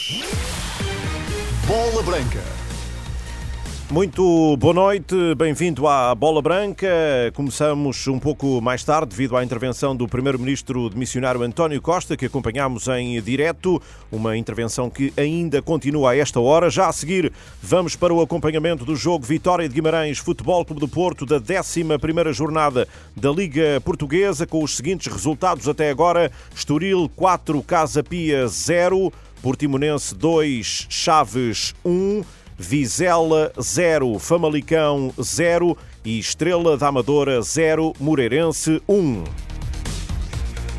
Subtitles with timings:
[0.00, 0.24] Açores.
[1.66, 2.42] Bola Branca.
[3.90, 6.88] Muito boa noite, bem-vindo à Bola Branca.
[7.34, 12.24] Começamos um pouco mais tarde devido à intervenção do Primeiro-Ministro de Missionário António Costa, que
[12.24, 16.70] acompanhamos em direto, uma intervenção que ainda continua a esta hora.
[16.70, 20.88] Já a seguir, vamos para o acompanhamento do jogo Vitória de Guimarães Futebol Clube do
[20.88, 22.86] Porto da 11ª jornada
[23.16, 29.12] da Liga Portuguesa, com os seguintes resultados até agora: Estoril 4, Casa Pia 0,
[29.42, 32.22] Portimonense 2, Chaves 1,
[32.58, 39.49] Vizela 0, Famalicão 0 e Estrela da Amadora 0, Moreirense 1.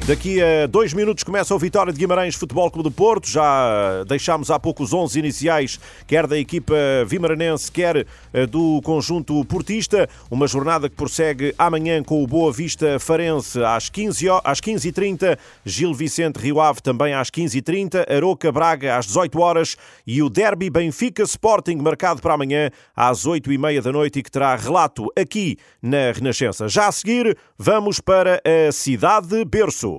[0.08, 3.30] Daqui a dois minutos começa o Vitória de Guimarães Futebol Clube do Porto.
[3.30, 6.74] Já deixámos há pouco os 11 iniciais, quer da equipa
[7.05, 10.10] vimaranense, quer eh, do conjunto portista.
[10.30, 15.94] Uma jornada que prossegue amanhã com o Boa Vista Farense às 15 às 15h30, Gil
[15.94, 21.22] Vicente Rio Ave também às 15h30, Aroca Braga às 18 horas e o Derby Benfica
[21.22, 26.68] Sporting marcado para amanhã às 8h30 da noite e que terá relato aqui na Renascença.
[26.68, 29.91] Já a seguir, vamos para a cidade berço.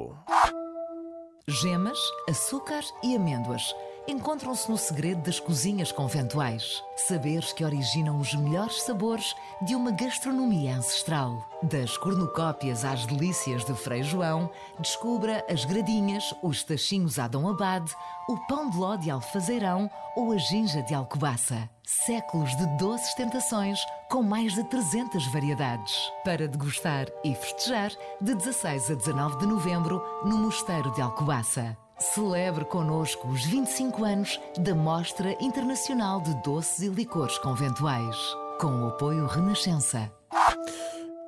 [1.48, 1.98] Gemas,
[2.28, 3.74] açúcar e amêndoas
[4.06, 6.82] encontram-se no segredo das cozinhas conventuais.
[6.96, 11.48] Saberes que originam os melhores sabores de uma gastronomia ancestral.
[11.62, 17.94] Das cornucópias às delícias de Frei João, descubra as gradinhas, os tachinhos a Dom Abade,
[18.28, 21.68] o pão de ló de alfazeirão ou a ginja de alcobaça.
[21.84, 23.78] Séculos de doces tentações
[24.12, 26.12] com mais de 300 variedades.
[26.22, 31.74] Para degustar e festejar de 16 a 19 de novembro no Mosteiro de Alcobaça.
[31.98, 38.16] Celebre connosco os 25 anos da Mostra Internacional de Doces e Licores Conventuais,
[38.60, 40.12] com o apoio Renascença.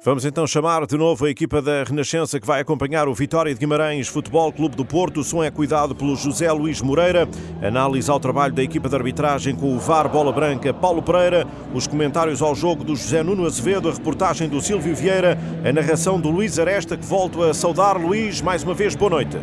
[0.04, 3.58] Vamos então chamar de novo a equipa da Renascença que vai acompanhar o Vitória de
[3.58, 5.20] Guimarães Futebol Clube do Porto.
[5.20, 7.26] O som é cuidado pelo José Luís Moreira.
[7.62, 11.46] Análise ao trabalho da equipa de arbitragem com o VAR Bola Branca Paulo Pereira.
[11.72, 13.88] Os comentários ao jogo do José Nuno Azevedo.
[13.88, 15.38] A reportagem do Silvio Vieira.
[15.66, 17.96] A narração do Luís Aresta que volto a saudar.
[17.96, 19.38] Luís, mais uma vez, boa noite.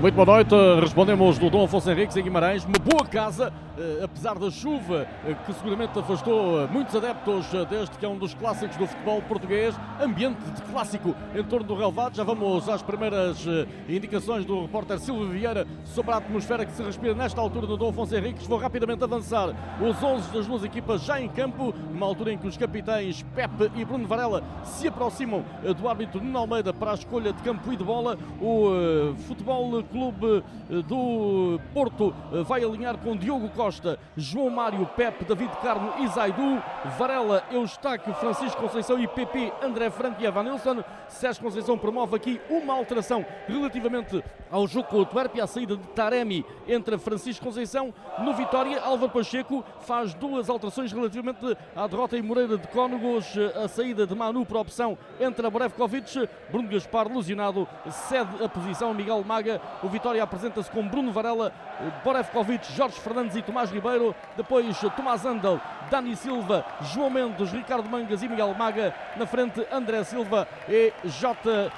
[0.00, 2.64] Muito boa noite, respondemos do Dom Afonso Henriques em Guimarães.
[2.64, 3.52] Uma boa casa,
[4.02, 8.34] apesar da chuva eh, que seguramente afastou eh, muitos adeptos deste que é um dos
[8.34, 9.74] clássicos do futebol português.
[10.00, 12.14] Ambiente de clássico em torno do relevado.
[12.14, 13.46] Já vamos às primeiras
[13.88, 17.90] indicações do repórter Silvio Vieira sobre a atmosfera que se respira nesta altura do Dom
[17.90, 18.46] Afonso Henriques.
[18.46, 22.46] Vou rapidamente avançar os 11 das duas equipas já em campo, numa altura em que
[22.46, 25.44] os capitães Pepe e Bruno Varela se aproximam
[25.76, 28.18] do árbitro Nuno Almeida para a escolha de campo e de bola.
[28.40, 33.63] O futebol Clube eh, do Porto eh, vai alinhar com Diogo Costa,
[34.16, 36.62] João Mário, Pepe, David Carmo e Zaidu,
[36.98, 40.82] Varela, Eustáquio, Francisco Conceição e PP, André Franco e Evanilson.
[41.08, 45.86] Sérgio Conceição promove aqui uma alteração relativamente ao jogo com o Tuerpe, a saída de
[45.88, 47.92] Taremi entre Francisco Conceição.
[48.18, 53.26] No Vitória, Álvaro Pacheco faz duas alterações relativamente à derrota em Moreira de Cónegos,
[53.62, 58.94] a saída de Manu por opção entre a Borevkovic, Bruno Gaspar, lesionado, cede a posição
[58.94, 61.52] Miguel Maga, o Vitória apresenta-se com Bruno Varela,
[62.04, 64.14] Borevkovic, Jorge Fernandes e Tomás Ribeiro.
[64.36, 68.94] Depois Tomás Andal, Dani Silva, João Mendes, Ricardo Mangas e Miguel Maga.
[69.16, 71.70] Na frente André Silva e J.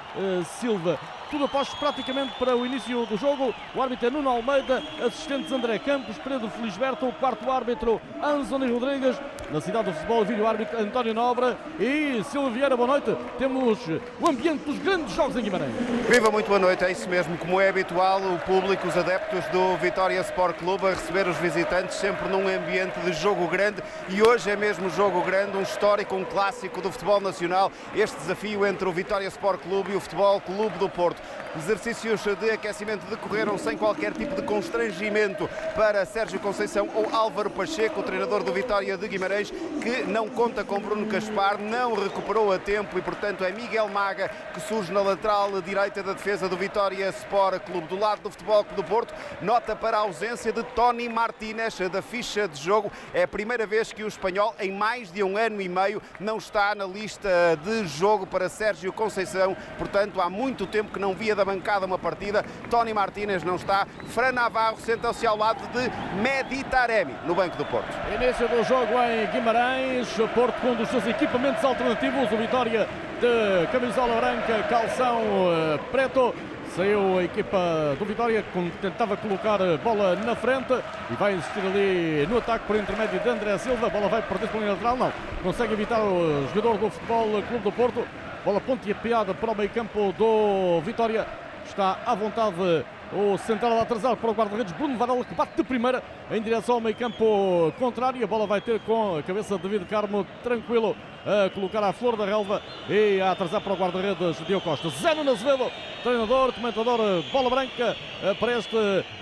[0.59, 0.99] Silva.
[1.29, 3.53] Tudo aposto praticamente para o início do jogo.
[3.75, 9.19] O árbitro é Nuno Almeida, assistentes André Campos, Pedro Felisberto, o quarto árbitro Anthony Rodrigues.
[9.51, 13.15] Na cidade do futebol, vídeo árbitro António Nobre e Silvio Vieira, boa noite.
[13.37, 13.79] Temos
[14.19, 15.73] o ambiente dos grandes jogos em Guimarães.
[16.09, 16.83] Viva, muito boa noite.
[16.85, 20.89] É isso mesmo, como é habitual, o público, os adeptos do Vitória Sport Clube a
[20.91, 25.57] receber os visitantes sempre num ambiente de jogo grande e hoje é mesmo jogo grande,
[25.57, 27.71] um histórico, um clássico do futebol nacional.
[27.95, 31.21] Este desafio entre o Vitória Sport Clube e o Futebol Clube do Porto.
[31.55, 37.99] Exercícios de aquecimento decorreram sem qualquer tipo de constrangimento para Sérgio Conceição ou Álvaro Pacheco,
[37.99, 42.59] o treinador do Vitória de Guimarães, que não conta com Bruno Caspar, não recuperou a
[42.59, 47.09] tempo e, portanto, é Miguel Maga que surge na lateral direita da defesa do Vitória
[47.09, 47.87] Sport Clube.
[47.87, 52.01] Do lado do Futebol Clube do Porto, nota para a ausência de Tony Martínez da
[52.01, 52.91] ficha de jogo.
[53.13, 56.37] É a primeira vez que o espanhol, em mais de um ano e meio, não
[56.37, 57.29] está na lista
[57.63, 59.55] de jogo para Sérgio Conceição.
[59.77, 62.43] Portanto, há muito tempo que não via da bancada uma partida.
[62.69, 63.87] Tony Martínez não está.
[64.07, 67.93] Fran Navarro senta-se ao lado de Meditaremi no banco do Porto.
[68.13, 70.07] Início do jogo em Guimarães.
[70.33, 72.31] Porto com um dos seus equipamentos alternativos.
[72.31, 72.87] O Vitória
[73.19, 76.33] de camisola branca, calção uh, preto.
[76.77, 78.45] Saiu a equipa do Vitória
[78.79, 80.71] tentava colocar a bola na frente
[81.09, 83.87] e vai insistir ali no ataque por intermédio de André Silva.
[83.87, 85.11] A bola vai perder pela linha lateral, não.
[85.41, 88.07] Consegue evitar o jogador do Futebol Clube do Porto.
[88.45, 91.25] Bola ponteapeada para o meio campo do Vitória.
[91.65, 95.63] Está à vontade o central a atrasar para o guarda-redes Bruno Varela que bate de
[95.63, 98.23] primeira em direção ao meio campo contrário.
[98.23, 100.95] A bola vai ter com a cabeça de David Carmo tranquilo
[101.25, 104.89] a colocar a flor da relva e a atrasar para o guarda-redes Diogo Costa.
[104.89, 105.71] Zé Azevedo,
[106.03, 106.99] treinador, comentador,
[107.31, 107.95] bola branca
[108.39, 108.75] para este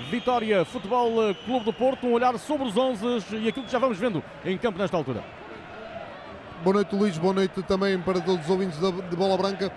[0.09, 2.07] Vitória Futebol Clube do Porto.
[2.07, 5.23] Um olhar sobre os 11 e aquilo que já vamos vendo em campo nesta altura.
[6.63, 7.17] Boa noite, Luís.
[7.17, 9.71] Boa noite também para todos os ouvintes de Bola Branca.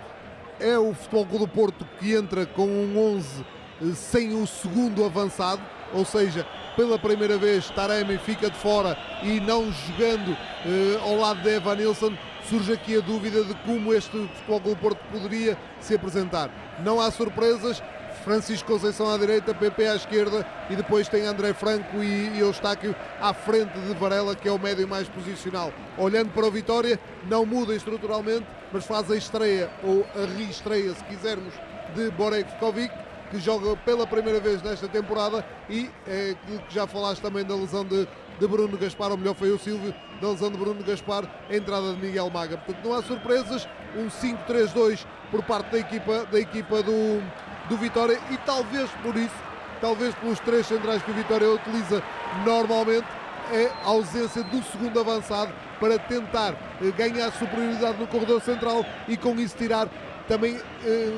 [0.59, 3.58] É o Futebol Clube do Porto que entra com um 11 eh,
[3.95, 5.61] sem o segundo avançado,
[5.93, 6.45] ou seja,
[6.75, 10.31] pela primeira vez Taremi fica de fora e não jogando
[10.65, 12.13] eh, ao lado de Evan Nilsson.
[12.49, 16.49] Surge aqui a dúvida de como este Futebol Clube Porto poderia se apresentar.
[16.79, 17.83] Não há surpresas,
[18.23, 22.95] Francisco Conceição à direita, PP à esquerda e depois tem André Franco e, e Eustáquio
[23.19, 25.73] à frente de Varela, que é o médio mais posicional.
[25.97, 31.03] Olhando para o Vitória, não muda estruturalmente, mas faz a estreia, ou a reestreia, se
[31.05, 31.53] quisermos,
[31.95, 32.93] de Borek Kovic,
[33.29, 37.55] que joga pela primeira vez nesta temporada e é aquilo que já falaste também da
[37.55, 38.07] lesão de,
[38.39, 41.93] de Bruno Gaspar, ou melhor foi o Silvio, da lesão de Bruno Gaspar, a entrada
[41.93, 42.57] de Miguel Maga.
[42.57, 47.21] Portanto, não há surpresas, um 5-3-2 por parte da equipa, da equipa do,
[47.69, 49.35] do Vitória e talvez por isso,
[49.79, 52.03] talvez pelos três centrais que o Vitória utiliza
[52.45, 53.07] normalmente,
[53.51, 59.17] é a ausência do segundo avançado para tentar eh, ganhar superioridade no corredor central e
[59.17, 59.87] com isso tirar
[60.27, 61.17] também eh,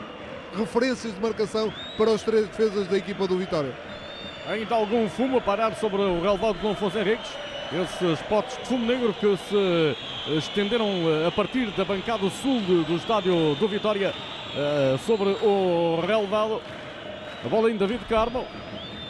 [0.56, 3.74] referências de marcação para os três defesas da equipa do Vitória.
[4.48, 7.32] Ainda algum fumo a parar sobre o relevado de Afonso Henriques?
[7.72, 9.96] Esses potes de fumo negro que se
[10.38, 16.62] estenderam eh, a partir da bancada sul do estádio do Vitória uh, sobre o relevado.
[17.46, 18.46] A bola em David Carmo.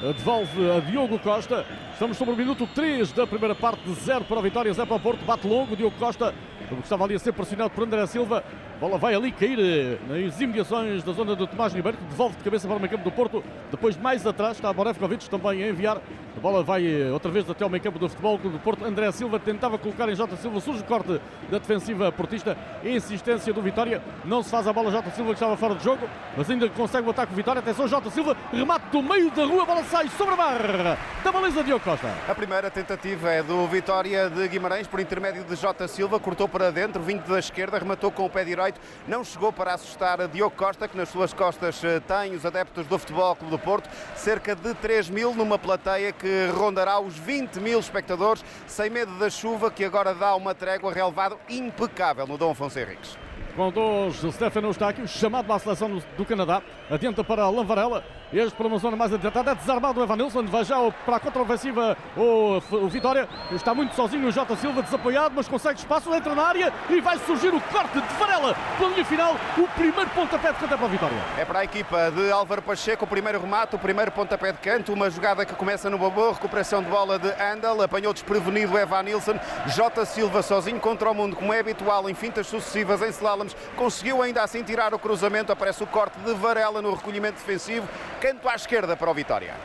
[0.01, 1.65] Devolve a Diogo Costa.
[2.01, 4.97] Estamos sobre o minuto 3 da primeira parte de 0 para a Vitória, 0 para
[4.97, 5.23] o Porto.
[5.23, 6.33] Bate longo, Diogo Costa.
[6.81, 8.43] Estava ali a ser pressionado por André Silva
[8.81, 12.43] bola vai ali cair eh, nas imediações da zona do Tomás Ribeiro, que devolve de
[12.43, 13.43] cabeça para o meio campo do Porto.
[13.69, 16.01] Depois, mais atrás, está Borevkovic também a enviar.
[16.41, 18.83] Bola vai eh, outra vez até ao meio campo do futebol do Porto.
[18.83, 21.21] André Silva tentava colocar em Jota Silva, surge o corte
[21.51, 22.57] da defensiva portista.
[22.83, 24.01] Insistência do Vitória.
[24.25, 27.07] Não se faz a bola Jota Silva, que estava fora de jogo, mas ainda consegue
[27.07, 27.59] o ataque Vitória.
[27.59, 31.31] Atenção, Jota Silva, remate do meio da rua, a bola sai sobre a barra da
[31.31, 32.11] baliza de Costa.
[32.27, 36.71] A primeira tentativa é do Vitória de Guimarães, por intermédio de Jota Silva, cortou para
[36.71, 40.55] dentro, vindo da esquerda, rematou com o pé direito, não chegou para assustar a Diogo
[40.55, 44.55] Costa, que nas suas costas eh, tem os adeptos do Futebol Clube do Porto, cerca
[44.55, 49.71] de 3 mil numa plateia que rondará os 20 mil espectadores, sem medo da chuva,
[49.71, 53.17] que agora dá uma trégua relevado impecável no Dom Afonso Henriques.
[53.55, 58.67] Com dois, Stefano Eustáquio, chamado a seleção do, Canadá, adianta para Alain Varela, este para
[58.67, 62.87] uma zona mais adiantada, é desarmado o Evanilson, vai já para a contra-ofensiva o, o
[62.87, 67.01] Vitória, está muito sozinho o Jota Silva, desapoiado, mas consegue espaço, entra na área e
[67.01, 70.77] vai surgir o corte de Varela, pela linha final, o primeiro pontapé de canto é
[70.77, 71.17] para a Vitória.
[71.37, 74.93] É para a equipa de Álvaro Pacheco, o primeiro remate, o primeiro pontapé de canto,
[74.93, 79.03] uma jogada que começa no boa recuperação de bola de Andal, apanhou desprevenido o Evan
[79.03, 79.37] Nilsson,
[79.67, 83.11] Jota Silva sozinho contra o mundo, como é habitual em fintas sucessivas em
[83.41, 87.87] slaloms, conseguiu ainda assim tirar o cruzamento, aparece o corte de Varela no recolhimento defensivo,
[88.19, 89.55] canto à esquerda para o Vitória.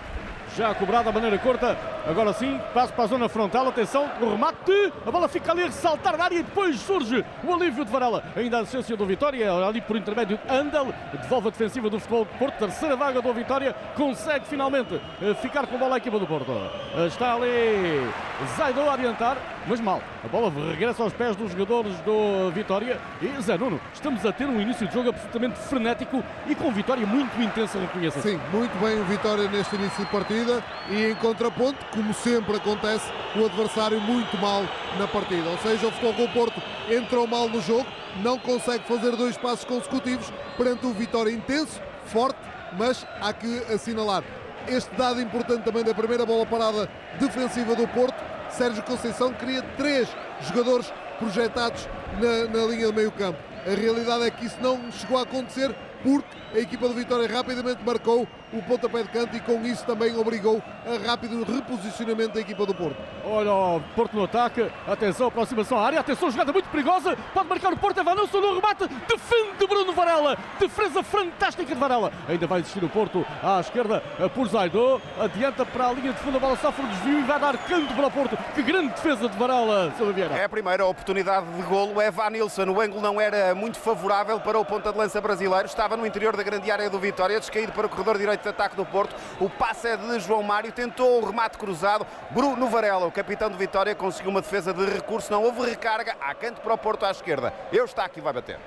[0.56, 1.76] Já cobrada a maneira curta,
[2.08, 5.66] agora sim, passo para a zona frontal, atenção, o remate, a bola fica ali a
[5.66, 8.24] ressaltar na área e depois surge o alívio de Varela.
[8.34, 12.24] Ainda a assistência do Vitória, ali por intermédio de Andal, devolve a defensiva do futebol
[12.24, 16.18] de Porto, terceira vaga do Vitória, consegue finalmente eh, ficar com a bola a equipa
[16.18, 16.50] do Porto.
[16.50, 18.08] Eh, está ali
[18.56, 19.36] Zaido a orientar,
[19.66, 20.00] mas mal.
[20.24, 22.98] A bola regressa aos pés dos jogadores do Vitória.
[23.20, 27.06] E Zé Nuno, estamos a ter um início de jogo absolutamente frenético e com vitória
[27.06, 30.45] muito intensa, reconheça Sim, muito bem o Vitória neste início de partida
[30.90, 34.62] e em contraponto, como sempre acontece, o adversário muito mal
[34.98, 35.48] na partida.
[35.50, 37.86] Ou seja, o Futebol Porto entrou mal no jogo,
[38.22, 42.38] não consegue fazer dois passos consecutivos perante o Vitória intenso, forte,
[42.78, 44.22] mas há que assinalar
[44.68, 46.88] este dado importante também da primeira bola parada
[47.18, 48.16] defensiva do Porto.
[48.50, 50.08] Sérgio Conceição queria três
[50.40, 51.88] jogadores projetados
[52.20, 53.38] na, na linha de meio campo.
[53.66, 57.82] A realidade é que isso não chegou a acontecer porque a equipa do Vitória rapidamente
[57.84, 58.26] marcou
[58.58, 62.74] o pontapé de canto e com isso também obrigou a rápido reposicionamento da equipa do
[62.74, 62.96] Porto.
[63.24, 67.72] Olha o Porto no ataque, atenção, aproximação à área, atenção, jogada muito perigosa, pode marcar
[67.72, 72.82] o Porto, avançou no remate, defende Bruno Varela, defesa fantástica de Varela, ainda vai existir
[72.84, 74.00] o Porto à esquerda
[74.34, 77.40] por Zaido, adianta para a linha de fundo, a bola sofre um desvio e vai
[77.40, 80.34] dar canto para o Porto, que grande defesa de Varela, Silva Vieira.
[80.36, 84.58] É a primeira oportunidade de golo, é Vanilson, o ângulo não era muito favorável para
[84.58, 87.86] o ponta de lança brasileiro, estava no interior da grande área do Vitória, descaído para
[87.86, 89.14] o corredor direito de ataque do Porto.
[89.40, 92.06] O passe é de João Mário, tentou o remate cruzado.
[92.30, 96.16] Bruno Varela, o capitão de Vitória, conseguiu uma defesa de recurso, não houve recarga.
[96.20, 97.52] Há canto para o Porto à esquerda.
[97.72, 98.58] Eu está aqui, vai bater.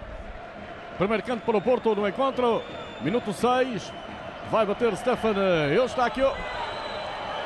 [0.97, 2.61] Primeiro canto para o Porto no encontro,
[3.01, 3.91] minuto 6.
[4.51, 5.35] Vai bater Stefan
[5.71, 6.31] Eustáquio.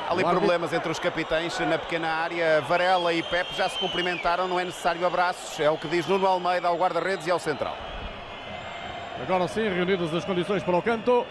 [0.09, 2.61] Ali problemas entre os capitães na pequena área.
[2.61, 5.59] Varela e Pepe já se cumprimentaram, não é necessário abraços.
[5.59, 7.75] É o que diz Nuno Almeida ao guarda-redes e ao central.
[9.21, 11.25] Agora sim, reunidas as condições para o canto.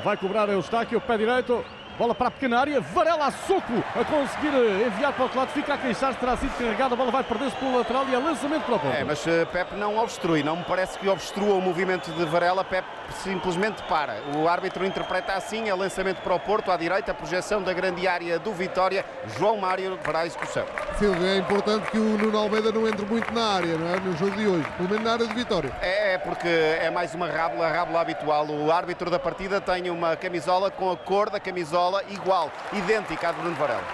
[0.00, 1.62] Vai cobrar Eustáquio, pé direito.
[1.98, 4.54] Bola para a pequena área, Varela a soco a conseguir
[4.86, 7.54] enviar para o outro lado, fica a queixar, terá sido carregada, a bola vai perder-se
[7.56, 8.94] pelo lateral e é lançamento para o ponto.
[8.94, 12.64] É, mas uh, Pep não obstrui, não me parece que obstrua o movimento de Varela,
[12.64, 12.84] Pep
[13.22, 14.16] simplesmente para.
[14.36, 18.06] O árbitro interpreta assim, é lançamento para o Porto, à direita, a projeção da grande
[18.08, 19.04] área do Vitória,
[19.38, 20.64] João Mário para a execução.
[20.98, 24.00] Silvio, é importante que o Nuno Almeida não entre muito na área, não é?
[24.00, 25.70] No jogo de hoje, pelo menos na área de Vitória.
[25.80, 28.46] É, é porque é mais uma rábula, rábula habitual.
[28.46, 33.32] O árbitro da partida tem uma camisola com a cor da camisola igual, idêntica à
[33.32, 33.84] de Bruno Varela.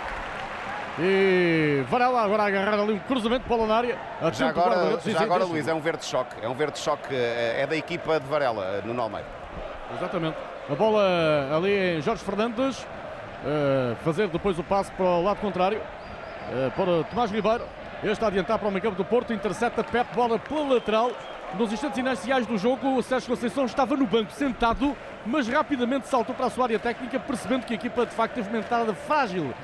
[1.01, 3.99] E Varela agora a agarrar ali um cruzamento para a área.
[4.33, 6.35] Já agora, já agora Luís, é um verde-choque.
[6.43, 9.27] É um verde-choque, é da equipa de Varela, no Almeida.
[9.97, 10.37] Exatamente.
[10.71, 11.01] A bola
[11.57, 12.87] ali em Jorge Fernandes.
[13.39, 15.81] Uh, fazer depois o passe para o lado contrário.
[15.81, 17.65] Uh, para Tomás Ribeiro.
[18.03, 19.33] Este a adiantar para o meio campo do Porto.
[19.33, 21.13] Intercepta Pep, bola pela lateral.
[21.57, 26.35] Nos instantes iniciais do jogo, o Sérgio Conceição estava no banco sentado, mas rapidamente saltou
[26.35, 29.55] para a sua área técnica, percebendo que a equipa de facto teve uma entrada frágil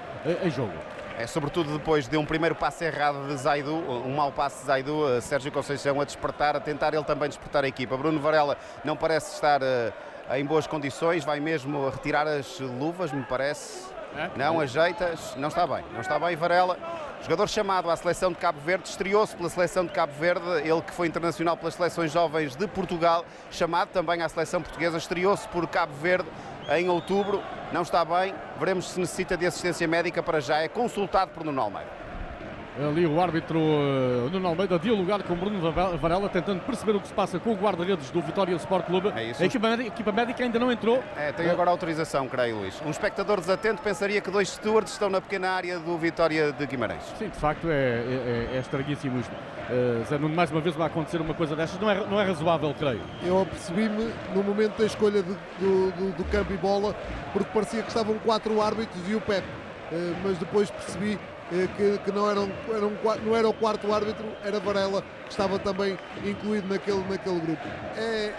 [0.42, 0.72] em jogo.
[1.16, 5.08] É sobretudo depois de um primeiro passe errado de Zaidu, um mau passe de Zaidu,
[5.08, 7.96] eh, Sérgio Conceição a despertar, a tentar ele também despertar a equipa.
[7.96, 9.92] Bruno Varela não parece estar uh,
[10.34, 13.92] em boas condições, vai mesmo retirar as luvas, me parece.
[14.16, 14.30] É?
[14.36, 16.78] Não ajeitas, não está bem, não está bem Varela.
[17.24, 20.92] Jogador chamado à seleção de Cabo Verde, estreou-se pela seleção de Cabo Verde, ele que
[20.92, 25.94] foi internacional pelas seleções jovens de Portugal, chamado também à seleção portuguesa, estreou-se por Cabo
[25.94, 26.28] Verde
[26.68, 31.30] em outubro, não está bem, veremos se necessita de assistência médica para já, é consultado
[31.30, 32.03] por Nuno Almeida.
[32.76, 37.14] Ali o árbitro uh, Nuno Almeida dialogar com Bruno Varela, tentando perceber o que se
[37.14, 39.12] passa com o guarda-redes do Vitória Sport Clube.
[39.14, 39.42] É isso.
[39.42, 41.02] A equipa, a equipa médica ainda não entrou.
[41.16, 42.82] É, tem agora autorização, creio, Luís.
[42.84, 47.04] Um espectador desatento pensaria que dois stewards estão na pequena área do Vitória de Guimarães.
[47.16, 49.32] Sim, de facto é, é, é estranhíssimo isto.
[49.32, 52.24] Uh, Zé Nuno, mais uma vez vai acontecer uma coisa destas, não é, não é
[52.24, 53.00] razoável, creio.
[53.22, 56.94] Eu apercebi-me no momento da escolha de, do, do, do, campo e bola,
[57.32, 59.44] porque parecia que estavam quatro árbitros e o Pep.
[59.90, 61.33] Uh, mas depois percebi eh,
[61.76, 65.30] que, que não, era um, era um, não era o quarto árbitro, era Varela, que
[65.30, 67.62] estava também incluído naquele, naquele grupo.
[67.96, 68.32] É,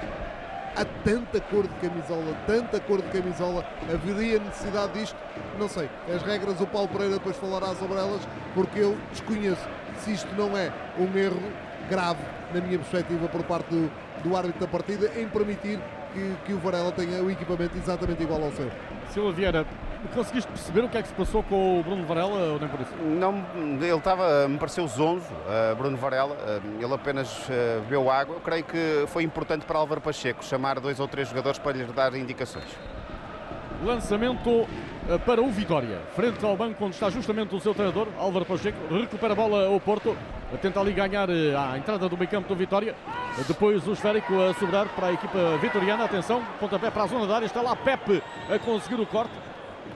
[0.76, 5.18] há tanta cor de camisola, tanta cor de camisola, haveria necessidade disto?
[5.58, 5.90] Não sei.
[6.14, 8.22] As regras o Paulo Pereira depois falará sobre elas,
[8.54, 9.68] porque eu desconheço
[10.00, 11.42] se isto não é um erro
[11.90, 12.20] grave,
[12.54, 13.92] na minha perspectiva, por parte do,
[14.24, 15.80] do árbitro da partida, em permitir
[16.14, 18.70] que, que o Varela tenha o equipamento exatamente igual ao seu.
[19.12, 19.66] Silva Vieira,
[20.08, 22.80] conseguiste perceber o que é que se passou com o Bruno Varela ou nem por
[22.82, 22.92] isso?
[22.96, 28.36] Não, ele estava, me pareceu zonzo, uh, Bruno Varela, uh, ele apenas uh, bebeu água.
[28.36, 31.92] Eu creio que foi importante para Álvaro Pacheco chamar dois ou três jogadores para lhes
[31.92, 32.66] dar indicações.
[33.84, 34.68] Lançamento
[35.26, 39.34] para o Vitória, frente ao banco onde está justamente o seu treinador, Álvaro Pacheco, recupera
[39.34, 40.18] a bola ao Porto,
[40.62, 42.96] tenta ali ganhar a entrada do meio campo do Vitória,
[43.48, 47.36] depois o esférico a sobrar para a equipa vitoriana, atenção, pontapé para a zona da
[47.36, 49.34] área, está lá Pepe a conseguir o corte,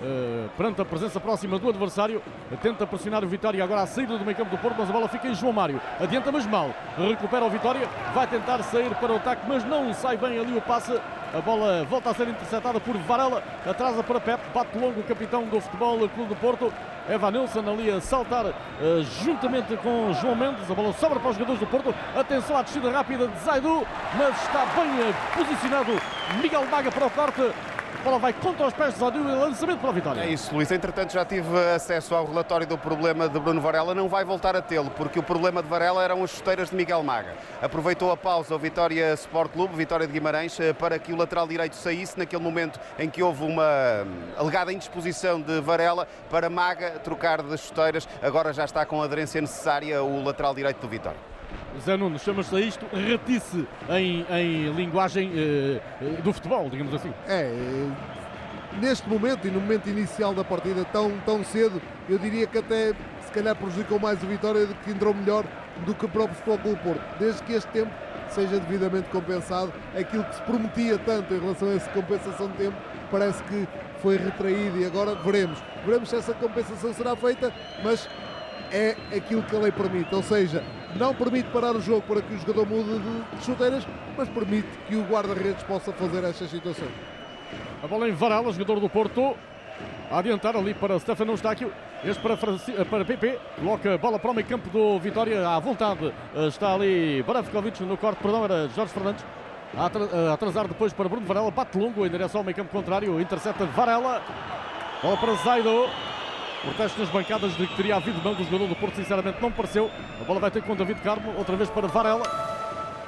[0.02, 2.22] Uh, perante a presença próxima do adversário,
[2.62, 5.10] tenta pressionar o Vitória agora à saída do meio campo do Porto, mas a bola
[5.10, 5.82] fica em João Mário.
[6.00, 6.74] Adianta, mas mal.
[6.98, 10.62] Recupera o Vitória, vai tentar sair para o ataque, mas não sai bem ali o
[10.62, 10.98] passe.
[11.34, 15.44] A bola volta a ser interceptada por Varela, atrasa para Pep, bate longo o capitão
[15.46, 16.74] do Futebol Clube do Porto.
[17.08, 18.54] Eva Nilsson ali a saltar uh,
[19.24, 20.70] juntamente com João Mendes.
[20.70, 21.94] A bola sobra para os jogadores do Porto.
[22.16, 23.86] Atenção à descida rápida de Zaidu,
[24.18, 25.92] mas está bem posicionado
[26.42, 27.42] Miguel Maga para o corte.
[28.00, 30.22] A bola vai contra os pés de Zadu e lançamento para a vitória.
[30.22, 30.72] É isso, Luís.
[30.72, 33.94] Entretanto, já tive acesso ao relatório do problema de Bruno Varela.
[33.94, 37.04] Não vai voltar a tê-lo, porque o problema de Varela eram as chuteiras de Miguel
[37.04, 37.36] Maga.
[37.62, 41.46] Aproveitou a pausa o Vitória Sport Clube, Vitória de Guimarães, eh, para que o lateral
[41.46, 43.64] direito saísse naquele momento em que houve uma
[44.06, 48.08] hum, alegada indisposição de Varela para Maga trocar de chuteiras.
[48.22, 51.29] Agora já está com a aderência necessária o lateral direito do Vitória.
[51.80, 55.82] Zé Nunes, chama-se a isto ratice em, em linguagem eh,
[56.24, 57.14] do futebol, digamos assim.
[57.28, 62.48] É, eh, neste momento e no momento inicial da partida, tão, tão cedo, eu diria
[62.48, 62.94] que até
[63.26, 65.46] se calhar prejudicou mais o Vitória, que entrou melhor
[65.86, 67.20] do que o próprio Futebol Clube Porto.
[67.20, 67.92] Desde que este tempo
[68.30, 72.78] seja devidamente compensado, aquilo que se prometia tanto em relação a essa compensação de tempo,
[73.12, 73.68] parece que
[74.02, 75.60] foi retraído e agora veremos.
[75.86, 77.54] Veremos se essa compensação será feita,
[77.84, 78.08] mas
[78.72, 80.64] é aquilo que a lei permite, ou seja,
[80.96, 83.00] não permite parar o jogo para que o jogador mude
[83.34, 83.86] de chuteiras,
[84.18, 86.92] mas permite que o guarda-redes possa fazer estas situações.
[87.84, 89.36] A bola em Varela, jogador do Porto,
[90.12, 91.72] a adiantar ali para Stefano Eustáquio,
[92.04, 92.72] este para, Franci...
[92.86, 95.48] para PP, coloca a bola para o meio campo do Vitória.
[95.48, 96.14] À vontade,
[96.48, 99.24] está ali Baravkovic no corte, perdão, era Jorge Fernandes,
[99.78, 103.66] a atrasar depois para Bruno Varela, bate longo em direção ao meio campo contrário, intercepta
[103.66, 104.22] Varela,
[105.02, 105.88] bola para Zaido,
[106.64, 109.90] protesto nas bancadas de que teria havido mão do jogador do Porto, sinceramente não pareceu,
[110.20, 112.24] a bola vai ter com David Carmo, outra vez para Varela,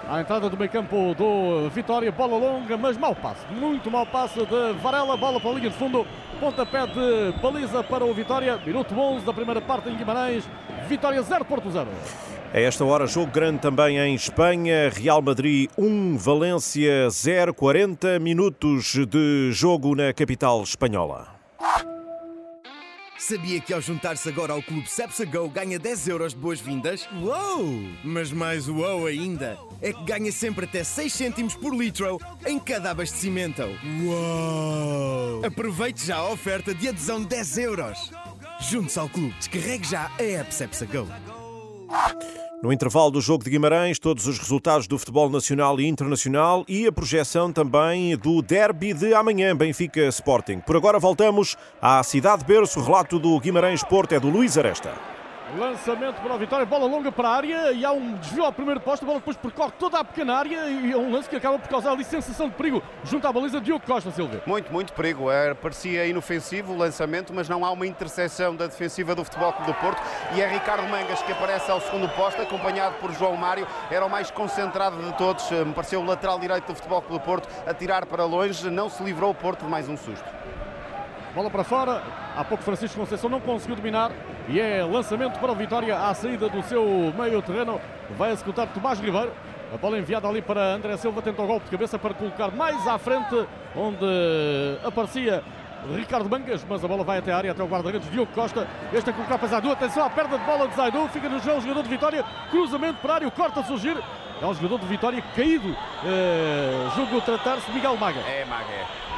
[0.10, 4.46] à entrada do meio campo do Vitória, bola longa, mas mau passo, muito mau passo
[4.46, 6.06] de Varela, bola para a linha de fundo,
[6.40, 10.44] pontapé de baliza para o Vitória, minuto 11 da primeira parte em Guimarães,
[10.88, 11.88] Vitória 0, Porto 0.
[12.54, 14.90] A esta hora, jogo grande também em Espanha.
[14.90, 21.31] Real Madrid 1, Valência 0, 40 minutos de jogo na capital espanhola.
[23.22, 27.08] Sabia que ao juntar-se agora ao clube Cepsa Go ganha 10 euros de boas-vindas?
[27.22, 27.88] Uou!
[28.04, 32.90] Mas mais uou ainda é que ganha sempre até 6 cêntimos por litro em cada
[32.90, 33.62] abastecimento.
[34.04, 35.46] Uou!
[35.46, 38.12] Aproveite já a oferta de adesão de 10 euros.
[38.60, 40.52] Junte-se ao clube, descarregue já a app.
[42.62, 46.86] No intervalo do jogo de Guimarães, todos os resultados do futebol nacional e internacional e
[46.86, 50.60] a projeção também do derby de amanhã, Benfica Sporting.
[50.60, 52.80] Por agora voltamos à cidade berço.
[52.80, 55.21] O relato do Guimarães Porto é do Luís Aresta.
[55.58, 58.80] Lançamento para a vitória, bola longa para a área e há um desvio ao primeiro
[58.80, 61.60] posto, a bola depois percorre toda a pequena área e é um lance que acaba
[61.60, 64.42] por causar ali sensação de perigo junto à baliza de Diogo Costa Silva.
[64.46, 65.30] Muito, muito perigo.
[65.30, 69.72] É, parecia inofensivo o lançamento, mas não há uma interseção da defensiva do Futebol Clube
[69.74, 70.02] do Porto
[70.36, 73.68] e é Ricardo Mangas que aparece ao segundo posto, acompanhado por João Mário.
[73.90, 77.26] Era o mais concentrado de todos, me pareceu o lateral direito do Futebol Clube do
[77.26, 80.24] Porto a tirar para longe, não se livrou o Porto de mais um susto.
[81.34, 82.02] Bola para fora.
[82.36, 84.12] Há pouco Francisco Conceição não conseguiu dominar.
[84.50, 87.80] E é lançamento para o Vitória à saída do seu meio terreno.
[88.18, 89.32] Vai executar Tomás Ribeiro.
[89.74, 91.22] A bola enviada ali para André Silva.
[91.22, 94.06] Tenta o golpe de cabeça para colocar mais à frente, onde
[94.84, 95.42] aparecia
[95.96, 98.68] Ricardo Mangas, mas a bola vai até a área, até o guarda-redes Diogo Costa.
[98.94, 99.72] Este a colocar para Zaidu.
[99.72, 101.08] Atenção à perda de bola de Zaidu.
[101.08, 102.26] Fica no chão o jogador de Vitória.
[102.50, 103.28] Cruzamento para a área.
[103.30, 103.98] O corta a surgir.
[104.42, 105.76] É um jogador de Vitória caído.
[106.06, 108.20] É, julgo tratar-se de Miguel Maga.
[108.20, 109.11] É, Maga, é.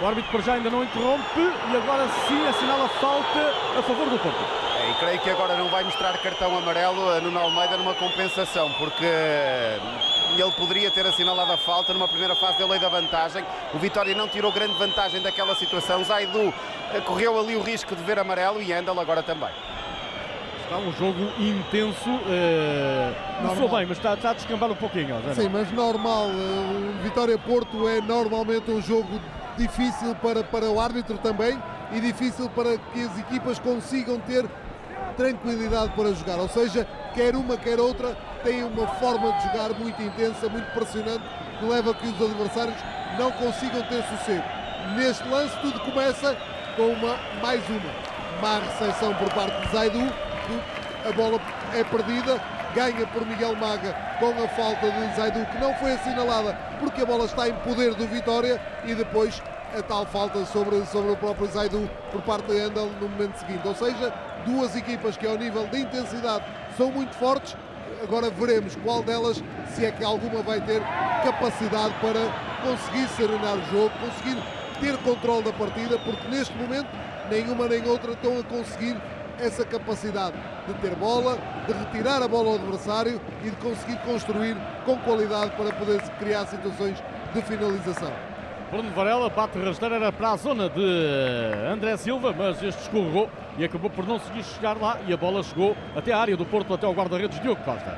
[0.00, 4.18] O árbitro por já ainda não interrompe e agora sim assinala falta a favor do
[4.18, 4.36] Porto.
[4.78, 8.70] É, e creio que agora não vai mostrar cartão amarelo a Nuno Almeida numa compensação,
[8.72, 13.42] porque ele poderia ter assinalado a falta numa primeira fase da lei da vantagem.
[13.72, 16.04] O Vitória não tirou grande vantagem daquela situação.
[16.04, 16.52] Zaidu
[16.92, 19.48] eh, correu ali o risco de ver amarelo e Andal agora também.
[20.62, 25.16] Está um jogo intenso, uh, não bem, mas está, está a descambar um pouquinho.
[25.32, 26.26] Sim, mas normal.
[26.26, 29.20] Uh, Vitória Porto é normalmente um jogo
[29.56, 31.60] difícil para, para o árbitro também
[31.92, 34.44] e difícil para que as equipas consigam ter
[35.16, 36.38] tranquilidade para jogar.
[36.38, 41.24] Ou seja, quer uma, quer outra, têm uma forma de jogar muito intensa, muito pressionante,
[41.58, 42.76] que leva a que os adversários
[43.18, 44.44] não consigam ter sossego.
[44.96, 46.36] Neste lance, tudo começa
[46.76, 50.12] com uma mais uma má recepção por parte de Zaidu,
[51.08, 51.40] a bola
[51.72, 52.40] é perdida,
[52.76, 57.06] ganha por Miguel Maga com a falta de Zaidu, que não foi assinalada porque a
[57.06, 59.42] bola está em poder do Vitória e depois
[59.76, 63.66] a tal falta sobre, sobre o próprio Zaidu por parte de Andal no momento seguinte.
[63.66, 64.12] Ou seja,
[64.44, 66.44] duas equipas que ao nível de intensidade
[66.76, 67.56] são muito fortes.
[68.02, 69.42] Agora veremos qual delas,
[69.74, 70.82] se é que alguma vai ter
[71.24, 72.20] capacidade para
[72.62, 74.36] conseguir serenar o jogo, conseguir
[74.80, 76.88] ter controle da partida, porque neste momento
[77.30, 79.00] nenhuma nem outra estão a conseguir
[79.38, 84.56] essa capacidade de ter bola, de retirar a bola ao adversário e de conseguir construir
[84.84, 87.02] com qualidade para poder criar situações
[87.34, 88.12] de finalização.
[88.70, 93.64] Bruno Varela bate rasteira era para a zona de André Silva, mas este escorregou e
[93.64, 96.74] acabou por não conseguir chegar lá e a bola chegou até a área do Porto,
[96.74, 97.96] até ao guarda-redes Diogo Costa.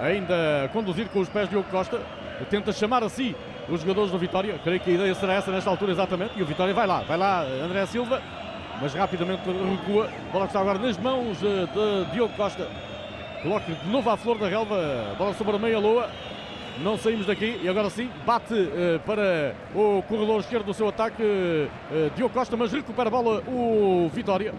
[0.00, 2.00] Ainda conduzir com os pés Diogo Costa,
[2.48, 3.34] tenta chamar a si
[3.68, 4.58] os jogadores do Vitória.
[4.62, 6.38] Creio que a ideia será essa nesta altura exatamente.
[6.38, 8.22] E o Vitória vai lá, vai lá André Silva,
[8.80, 10.08] mas rapidamente recua.
[10.28, 11.66] A bola está agora nas mãos eh,
[12.06, 12.68] de Diogo Costa.
[13.42, 16.10] Coloca de novo à flor da relva, bola sobre a meia loa.
[16.78, 21.22] Não saímos daqui e agora sim bate uh, para o corredor esquerdo do seu ataque
[21.22, 24.52] uh, Diogo Costa, mas recupera a bola o Vitória.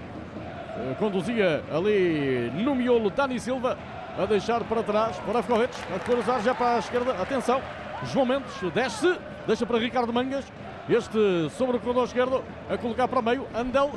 [0.97, 3.78] Conduzia ali no miolo Dani Silva
[4.17, 7.12] a deixar para trás para Corretes, a cruzar já para a esquerda.
[7.21, 7.62] Atenção,
[8.04, 10.45] João Mendes desce, deixa para Ricardo Mangas.
[10.87, 13.47] Este sobre o corredor esquerdo a colocar para meio.
[13.55, 13.91] Andel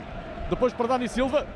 [0.49, 1.47] depois para Dani Silva,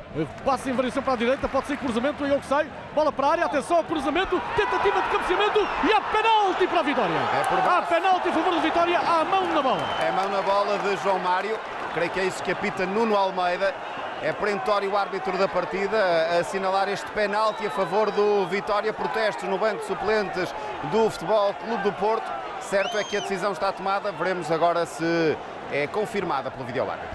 [0.44, 3.26] passa em variação para a direita, pode ser cruzamento, é o que sai, bola para
[3.26, 7.14] a área, atenção ao cruzamento, tentativa de cabeceamento e há penalti para a Vitória.
[7.14, 9.80] É por há penalti a favor da Vitória, há mão na bola.
[10.06, 11.58] É mão na bola de João Mário,
[11.94, 13.74] creio que é isso que apita Nuno Almeida.
[14.22, 18.92] É perentório o árbitro da partida a assinalar este penalti a favor do Vitória.
[18.92, 20.54] Protestos no banco de suplentes
[20.92, 22.30] do Futebol Clube do Porto.
[22.62, 25.36] Certo é que a decisão está tomada, veremos agora se
[25.70, 27.10] é confirmada pelo videoárbitro.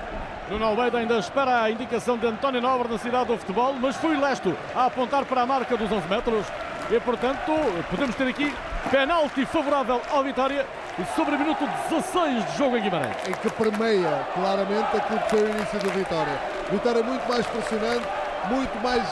[0.50, 4.16] Nuno Almeida ainda espera a indicação de António Nobre na cidade do futebol, mas foi
[4.16, 6.46] Lesto a apontar para a marca dos 11 metros.
[6.90, 7.52] E, portanto,
[7.90, 8.54] podemos ter aqui
[8.90, 10.66] Penalti favorável ao Vitória
[11.16, 13.18] sobre o minuto 16 de jogo em Guimarães.
[13.28, 16.40] Em que permeia claramente aquilo que foi o início do Vitória.
[16.72, 18.08] Vitória muito mais pressionante,
[18.50, 19.04] muito mais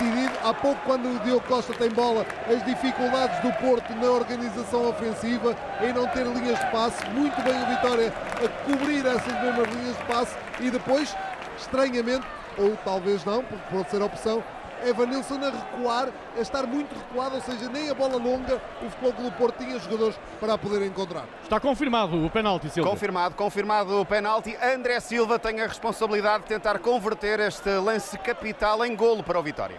[0.00, 0.32] decidido.
[0.42, 5.54] Há pouco, quando o Diogo Costa tem bola, as dificuldades do Porto na organização ofensiva,
[5.80, 7.04] em não ter linhas de passe.
[7.10, 11.14] Muito bem o Vitória a cobrir essas mesmas linhas de passe e depois,
[11.58, 12.26] estranhamente,
[12.58, 14.42] ou talvez não, porque pode ser opção,
[14.86, 19.12] Evanilson a recuar, a estar muito recuado, ou seja, nem a bola longa o Futebol
[19.12, 21.24] Clube Porto tinha jogadores para a poder encontrar.
[21.42, 22.90] Está confirmado o penalti, Silva.
[22.90, 24.56] Confirmado, confirmado o penalti.
[24.62, 29.42] André Silva tem a responsabilidade de tentar converter este lance capital em golo para o
[29.42, 29.78] Vitória.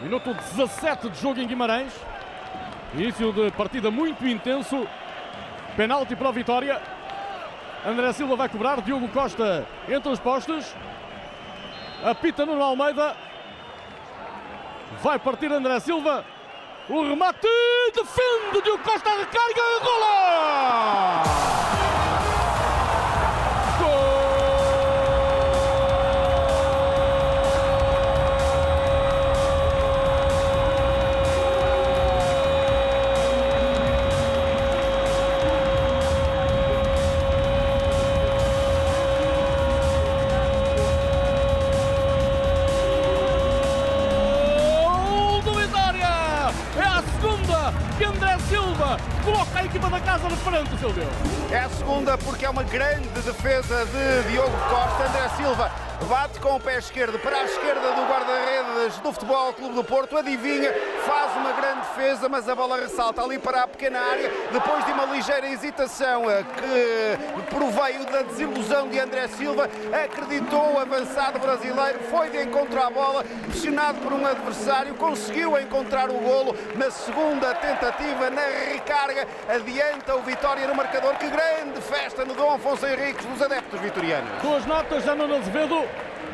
[0.00, 1.92] Minuto 17 de jogo em Guimarães.
[2.94, 4.86] Início de partida muito intenso.
[5.76, 6.80] Penalti para o Vitória.
[7.86, 8.80] André Silva vai cobrar.
[8.80, 10.74] Diogo Costa entre os postos.
[12.02, 13.27] Apita Nuno Almeida.
[15.02, 16.24] Vai partir André Silva.
[16.88, 17.48] O remate
[17.94, 19.10] defende Diogo Costa.
[19.10, 19.62] Recarga.
[19.84, 20.08] Golo!
[20.08, 21.67] coloca
[49.88, 51.08] a equipa da casa de frente, seu Deus.
[51.50, 55.04] É a segunda porque é uma grande defesa de Diogo Costa.
[55.08, 55.70] André Silva
[56.08, 60.16] bate com o pé esquerdo para a esquerda do guarda-redes do Futebol Clube do Porto,
[60.16, 60.70] adivinha,
[61.08, 64.92] faz uma grande defesa, mas a bola ressalta ali para a pequena área, depois de
[64.92, 69.70] uma ligeira hesitação eh, que proveio da desilusão de André Silva,
[70.04, 76.10] acreditou o avançado brasileiro, foi de encontro à bola, pressionado por um adversário, conseguiu encontrar
[76.10, 82.22] o golo na segunda tentativa, na recarga, adianta o Vitória no marcador, que grande festa
[82.26, 84.28] no Dom Afonso Henriques dos adeptos vitorianos.
[84.42, 85.82] Duas notas já no Azevedo,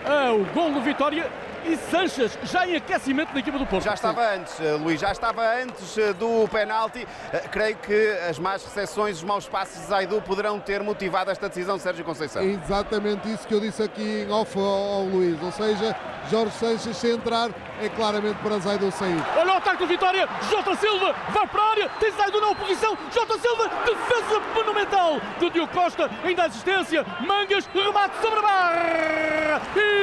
[0.04, 1.30] ah, o gol do Vitória
[1.64, 3.85] e Sanches já em aquecimento da equipa do Porto.
[3.85, 7.07] Já estava antes, eh, Luís, já estava antes eh, do penalti.
[7.33, 11.48] Eh, creio que as más recepções, os maus passos de Zaidu poderão ter motivado esta
[11.48, 12.42] decisão de Sérgio Conceição.
[12.42, 15.96] É exatamente isso que eu disse aqui em off ao, Luís, ou seja,
[16.31, 17.50] Jorge Sanches se entrar
[17.81, 19.22] é claramente para Zaidu sair.
[19.37, 22.96] Olha o ataque do Vitória, Jota Silva vai para a área, tem Zaidu na oposição,
[23.12, 29.62] Jota Silva, defesa monumental do Diogo Costa, ainda a assistência, Mangas, remate sobre a barra
[29.77, 29.93] e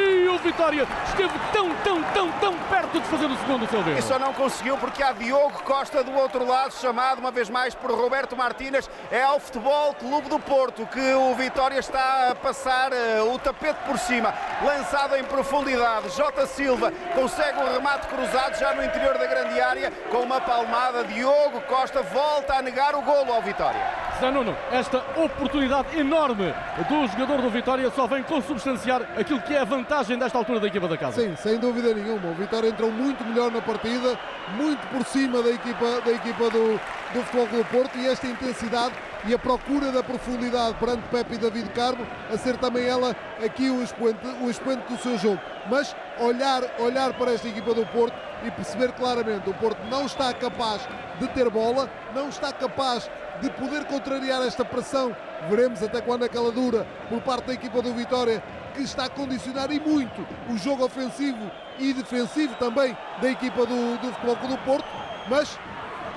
[0.52, 4.00] Vitória esteve tão, tão, tão, tão perto de fazer o segundo, seu Deus.
[4.00, 7.74] E só não conseguiu porque há Diogo Costa do outro lado, chamado uma vez mais
[7.74, 8.90] por Roberto Martínez.
[9.10, 13.80] É ao Futebol Clube do Porto que o Vitória está a passar uh, o tapete
[13.86, 16.10] por cima, lançado em profundidade.
[16.10, 21.06] Jota Silva consegue um remate cruzado já no interior da grande área, com uma palmada.
[21.06, 24.01] Diogo Costa volta a negar o golo ao Vitória.
[24.22, 26.54] Zé Nuno, esta oportunidade enorme
[26.88, 30.68] do jogador do Vitória só vem consubstanciar aquilo que é a vantagem desta altura da
[30.68, 31.20] equipa da casa.
[31.20, 32.30] Sim, sem dúvida nenhuma.
[32.30, 34.20] O Vitória entrou muito melhor na partida,
[34.56, 36.80] muito por cima da equipa, da equipa do,
[37.16, 38.94] do Futebol Clube Porto e esta intensidade
[39.26, 43.70] e a procura da profundidade perante Pepe e David Carmo a ser também ela aqui
[43.70, 45.40] o expoente, o expoente do seu jogo.
[45.70, 50.34] Mas olhar, olhar para esta equipa do Porto e perceber claramente o Porto não está
[50.34, 50.88] capaz
[51.20, 53.10] de ter bola, não está capaz
[53.42, 55.16] de poder contrariar esta pressão.
[55.50, 59.72] Veremos até quando aquela dura por parte da equipa do Vitória que está a condicionar
[59.72, 64.88] e muito o jogo ofensivo e defensivo também da equipa do, do Futebol do Porto,
[65.30, 65.60] mas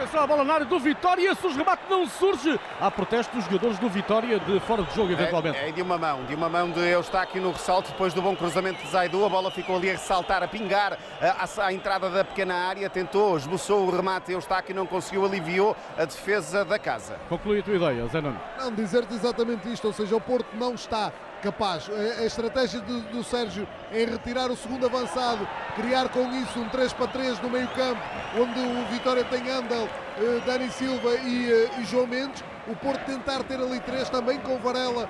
[0.05, 2.61] Atenção à bola na área do Vitória, se os remate não surge.
[2.79, 5.57] Há protesto dos jogadores do Vitória de fora de jogo, eventualmente.
[5.57, 8.37] É, é de uma mão, de uma mão de Eustáquio no ressalto, depois do bom
[8.37, 9.25] cruzamento de Zaidu.
[9.25, 12.91] A bola ficou ali a ressaltar, a pingar à, entrada da pequena área.
[12.91, 14.31] Tentou, esboçou o remate.
[14.31, 17.19] Eustáquio não conseguiu, aliviou a defesa da casa.
[17.31, 18.39] Conclui a tua ideia, Zé Nuno.
[18.59, 21.11] Não, dizer-te exatamente isto, ou seja, o Porto não está
[21.45, 21.91] capaz.
[21.91, 26.93] A, estratégia do, do, Sérgio em retirar o segundo avançado, criar com isso um 3
[26.95, 28.01] para 3 no meio campo,
[28.41, 32.43] onde o Vitória tem Andel, eh, Dani Silva e, eh, e, João Mendes.
[32.67, 35.07] O Porto tentar ter ali três também com Varela,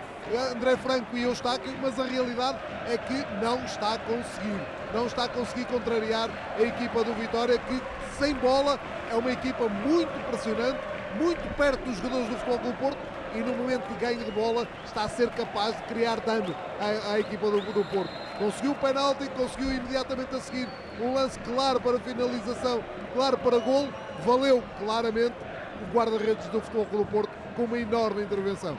[0.51, 4.61] André Franco e Eustáquio, mas a realidade é que não está a conseguir.
[4.93, 7.81] Não está a conseguir contrariar a equipa do Vitória, que
[8.19, 10.81] sem bola é uma equipa muito impressionante,
[11.17, 14.67] muito perto dos jogadores do Futebol do Porto e no momento de ganho de bola
[14.85, 18.11] está a ser capaz de criar dano à, à equipa do, do, Porto.
[18.39, 20.69] Conseguiu o penalti, conseguiu imediatamente a seguir
[21.01, 23.89] um lance claro para finalização, claro para gol,
[24.25, 25.35] valeu claramente
[25.83, 28.77] o guarda-redes do Futebol do Porto com uma enorme intervenção.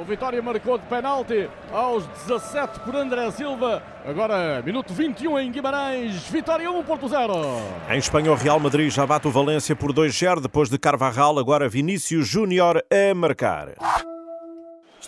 [0.00, 3.82] O Vitória marcou de penalti aos 17 por André Silva.
[4.06, 6.28] Agora, minuto 21 em Guimarães.
[6.28, 7.32] Vitória 1, Porto 0.
[7.90, 11.36] Em Espanha, o Real Madrid já bate o Valência por 2-0 depois de Carvajal.
[11.36, 13.70] Agora Vinícius Júnior a marcar.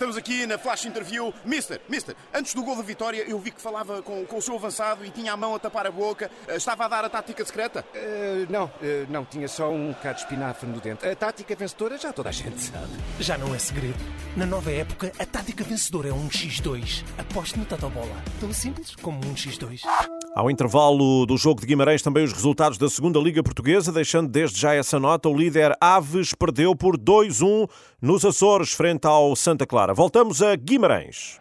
[0.01, 1.31] Estamos aqui na flash interview.
[1.45, 4.55] Mister, Mister, antes do gol da vitória eu vi que falava com, com o seu
[4.55, 6.31] avançado e tinha a mão a tapar a boca.
[6.49, 7.85] Eh, Estava a dar a tática secreta?
[7.95, 8.71] Uh, não, uh,
[9.11, 11.07] não, tinha só um bocado de espinafre no dente.
[11.07, 12.89] A tática vencedora já toda a gente sabe.
[13.19, 13.99] Já não é segredo.
[14.35, 17.05] Na nova época, a tática vencedora é um X2.
[17.19, 18.25] Aposte no Totobola.
[18.41, 19.83] Tão simples como um X2.
[20.35, 24.61] Ao intervalo do jogo de Guimarães, também os resultados da segunda Liga Portuguesa, deixando desde
[24.61, 25.29] já essa nota.
[25.29, 27.69] O líder Aves perdeu por 2-1
[28.01, 29.90] nos Açores, frente ao Santa Clara.
[29.95, 31.41] Voltamos a Guimarães.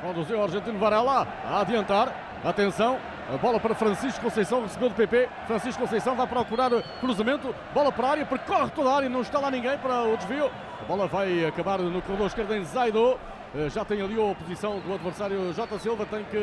[0.00, 2.40] Conduziu o argentino Varela a adiantar.
[2.42, 2.98] Atenção,
[3.32, 5.28] a bola para Francisco Conceição, recebeu do PP.
[5.46, 7.54] Francisco Conceição vai procurar cruzamento.
[7.74, 10.50] Bola para a área, percorre toda a área, não está lá ninguém para o desvio.
[10.80, 13.18] A bola vai acabar no corredor esquerdo em Zaido.
[13.54, 16.38] Eh, Já tem ali a oposição do adversário Jota Silva, tem que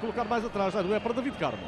[0.00, 0.72] colocar mais atrás.
[0.72, 1.58] Zaido é para David Carmo.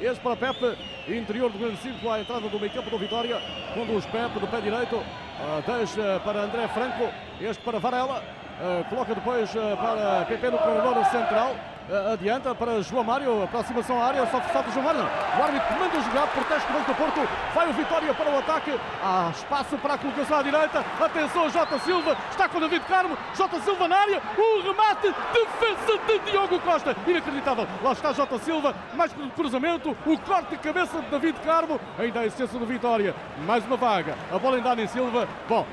[0.00, 0.76] Este para Pepe,
[1.08, 3.40] interior do grande círculo, à entrada do meio campo do Vitória.
[3.74, 5.02] Conduz Pepe do pé direito,
[5.40, 7.10] ah, deixa para André Franco.
[7.40, 8.22] Este para Varela.
[8.58, 11.54] Uh, coloca depois uh, para PP no corredor central.
[11.88, 15.00] Uh, adianta para João Mário, aproximação à área, só falta João Mário.
[15.00, 17.28] O árbitro manda jogar, protege o do Porto.
[17.54, 18.80] Vai o Vitória para o ataque.
[19.04, 20.82] Há espaço para a colocação à direita.
[20.98, 22.16] Atenção, Jota Silva.
[22.30, 23.16] Está com David Carmo.
[23.34, 24.22] Jota Silva na área.
[24.38, 25.14] O remate.
[25.32, 26.96] Defesa de Diogo Costa.
[27.06, 27.68] Inacreditável.
[27.82, 28.74] Lá está Jota Silva.
[28.94, 29.94] Mais cruzamento.
[30.06, 31.78] O corte de cabeça de David Carmo.
[31.98, 33.14] Ainda a essência do Vitória.
[33.46, 34.16] Mais uma vaga.
[34.32, 35.28] A bola em Silva.
[35.46, 35.66] Bom,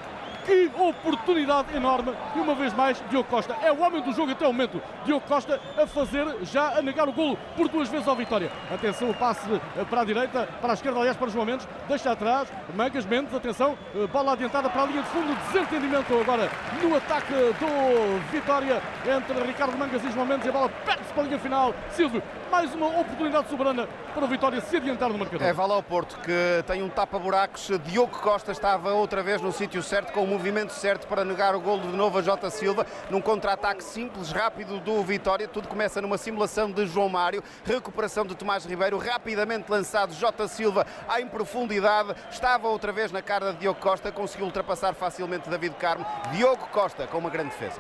[0.46, 2.14] que oportunidade enorme.
[2.36, 4.82] E uma vez mais, Diogo Costa é o homem do jogo até o momento.
[5.06, 8.52] Diogo Costa a fazer, já a negar o golo por duas vezes ao Vitória.
[8.74, 9.48] Atenção, o passe
[9.90, 11.68] para a direita, para a esquerda, aliás, para os momentos.
[11.88, 13.78] Deixa atrás, Mangas Mendes, atenção,
[14.12, 15.36] bola adiantada para a linha de fundo.
[15.52, 16.50] Desentendimento agora
[16.82, 20.46] no ataque do Vitória entre Ricardo Mangas e João Mendes.
[20.46, 21.74] E a bola perde-se para a linha final.
[21.92, 25.48] Silvio, mais uma oportunidade soberana para o Vitória se adiantar no marcador.
[25.48, 27.72] É, vá lá ao Porto, que tem um tapa-buracos.
[27.86, 31.82] Diogo Costa estava outra vez no sítio certo, com movimento certo para negar o golo
[31.84, 35.48] de novo a Jota Silva, num contra-ataque simples, rápido do Vitória.
[35.48, 40.88] Tudo começa numa simulação de João Mário, recuperação de Tomás Ribeiro, rapidamente lançado Jota Silva
[41.20, 42.16] em profundidade.
[42.32, 46.06] Estava outra vez na cara de Diogo Costa, conseguiu ultrapassar facilmente David Carmo.
[46.32, 47.80] Diogo Costa com uma grande defesa.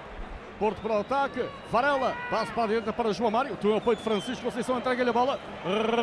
[0.59, 4.03] Porto para o ataque, Varela, passo para a direita para João Mário, o apoio de
[4.03, 5.39] Francisco Conceição, entrega-lhe a bola,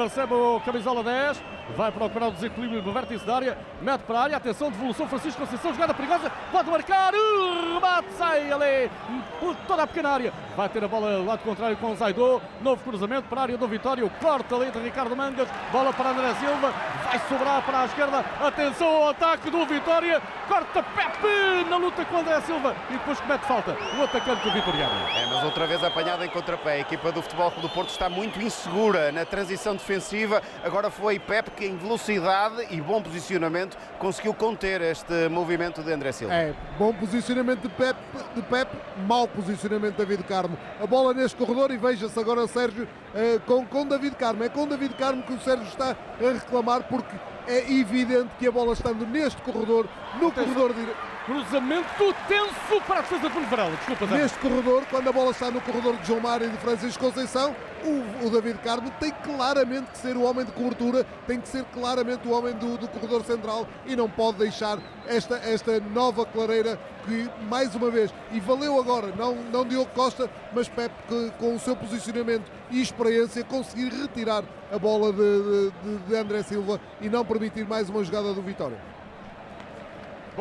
[0.03, 1.43] recebe o camisola 10,
[1.77, 5.41] vai procurar o desequilíbrio no vértice da área, mete para a área, atenção, devolução, Francisco
[5.41, 8.91] Conceição, jogada perigosa, pode marcar, remate, sai ali,
[9.39, 12.43] por toda a pequena área, vai ter a bola do lado contrário com o Zaido,
[12.61, 16.11] novo cruzamento para a área do Vitória, o corte ali de Ricardo Mangas, bola para
[16.11, 16.75] André Silva,
[17.11, 22.19] vai sobrar para a esquerda, atenção ao ataque do Vitória, corta Pepe na luta com
[22.19, 24.95] André Silva e depois comete falta, o atacante do Vitoriano.
[25.17, 26.75] É, mas outra vez apanhada em contrapé.
[26.75, 30.41] A equipa do Futebol Clube do Porto está muito insegura na transição defensiva.
[30.63, 36.13] Agora foi Pepe que, em velocidade e bom posicionamento, conseguiu conter este movimento de André
[36.13, 36.33] Silva.
[36.33, 38.01] É, bom posicionamento de Pepe,
[38.37, 40.57] de Pepe mau posicionamento de David Carmo.
[40.81, 44.45] A bola neste corredor e veja-se agora o Sérgio eh, com, com David Carmo.
[44.45, 48.51] É com David Carmo que o Sérgio está a reclamar porque é evidente que a
[48.51, 49.89] bola estando neste corredor,
[50.21, 51.10] no corredor direito.
[51.27, 53.77] Cruzamento tenso para a defesa de Varela.
[53.77, 54.07] Desculpa.
[54.07, 57.55] Neste corredor, quando a bola está no corredor de João Mário e de Francisco Conceição,
[57.85, 61.65] o, o David Carmo tem claramente que ser o homem de cobertura, tem que ser
[61.67, 66.79] claramente o homem do, do corredor central e não pode deixar esta, esta nova clareira
[67.07, 71.55] que, mais uma vez, e valeu agora, não, não Diogo Costa, mas Pepe, que, com
[71.55, 77.09] o seu posicionamento e experiência, conseguir retirar a bola de, de, de André Silva e
[77.09, 78.90] não permitir mais uma jogada do Vitória.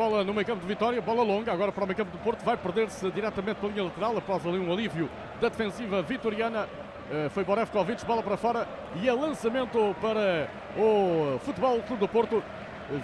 [0.00, 2.42] Bola no meio campo de Vitória, bola longa, agora para o meio campo do Porto,
[2.42, 6.66] vai perder-se diretamente pela linha lateral, após ali um alívio da defensiva vitoriana.
[7.10, 12.42] Eh, Foi Borevkovic, bola para fora e é lançamento para o Futebol Clube do Porto.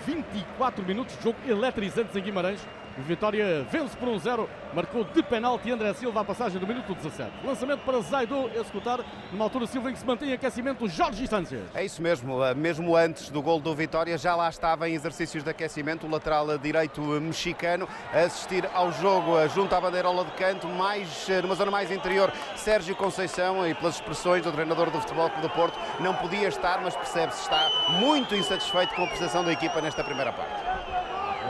[0.06, 2.66] 24 minutos de jogo eletrizantes em Guimarães.
[2.98, 7.30] O Vitória vence por 1-0, marcou de penalti André Silva a passagem do minuto 17.
[7.44, 11.62] Lançamento para Zaido executar, numa altura Silva em que se mantém aquecimento Jorge Instâncias.
[11.74, 15.44] É isso mesmo, eh, mesmo antes do gol do Vitória, já lá estava em exercícios
[15.44, 20.30] de aquecimento o lateral direito mexicano a assistir ao jogo eh, junto à bandeirola de
[20.30, 24.98] canto, mais, eh, numa zona mais interior, Sérgio Conceição, e pelas expressões do treinador do
[25.00, 29.44] Futebol Clube do Porto, não podia estar, mas percebe-se, está muito insatisfeito com a prestação
[29.44, 30.75] da equipa nesta primeira parte.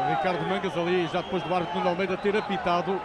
[0.07, 3.01] Ricardo Mangas ali, já depois do árbitro Nuno Almeida ter apitado,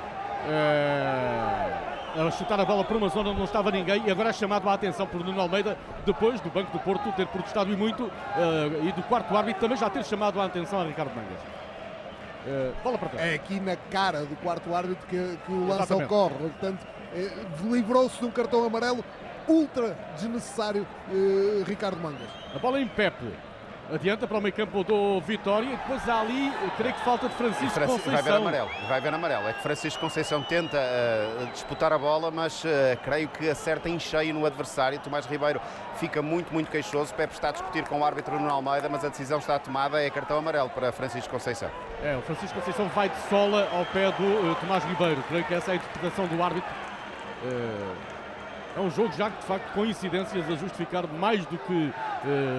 [0.47, 4.33] eh, a chutar a bola por uma zona onde não estava ninguém e agora é
[4.33, 8.11] chamado a atenção por Nuno Almeida, depois do Banco do Porto ter protestado e muito,
[8.35, 11.39] eh, e do quarto árbitro também já ter chamado a atenção a Ricardo Mangas.
[12.43, 13.27] Uh, bola para trás.
[13.27, 16.05] É aqui na cara do quarto árbitro que, que o lance Exatamente.
[16.05, 16.35] ocorre.
[16.39, 16.87] Portanto,
[17.69, 19.05] livrou-se de um cartão amarelo
[19.47, 20.87] ultra desnecessário,
[21.67, 22.29] Ricardo Mangas.
[22.55, 23.31] A bola em Pepe.
[23.93, 25.67] Adianta para o meio campo do Vitória.
[25.67, 28.37] E depois há ali, creio que falta de Francisco Francisco vai ver Conceição.
[28.37, 29.47] amarelo, vai ver amarelo.
[29.49, 33.99] É que Francisco Conceição tenta eh, disputar a bola, mas eh, creio que acerta em
[33.99, 34.97] cheio no adversário.
[34.99, 35.59] Tomás Ribeiro
[35.95, 37.13] fica muito, muito queixoso.
[37.13, 40.01] Pepe está a discutir com o árbitro Nuno Almeida, mas a decisão está tomada.
[40.01, 41.69] É cartão amarelo para Francisco Conceição.
[42.01, 45.21] É, o Francisco Conceição vai de sola ao pé do eh, Tomás Ribeiro.
[45.27, 46.71] Creio que essa é a interpretação do árbitro.
[48.77, 51.91] É um jogo já que, de facto, com incidências a justificar mais do que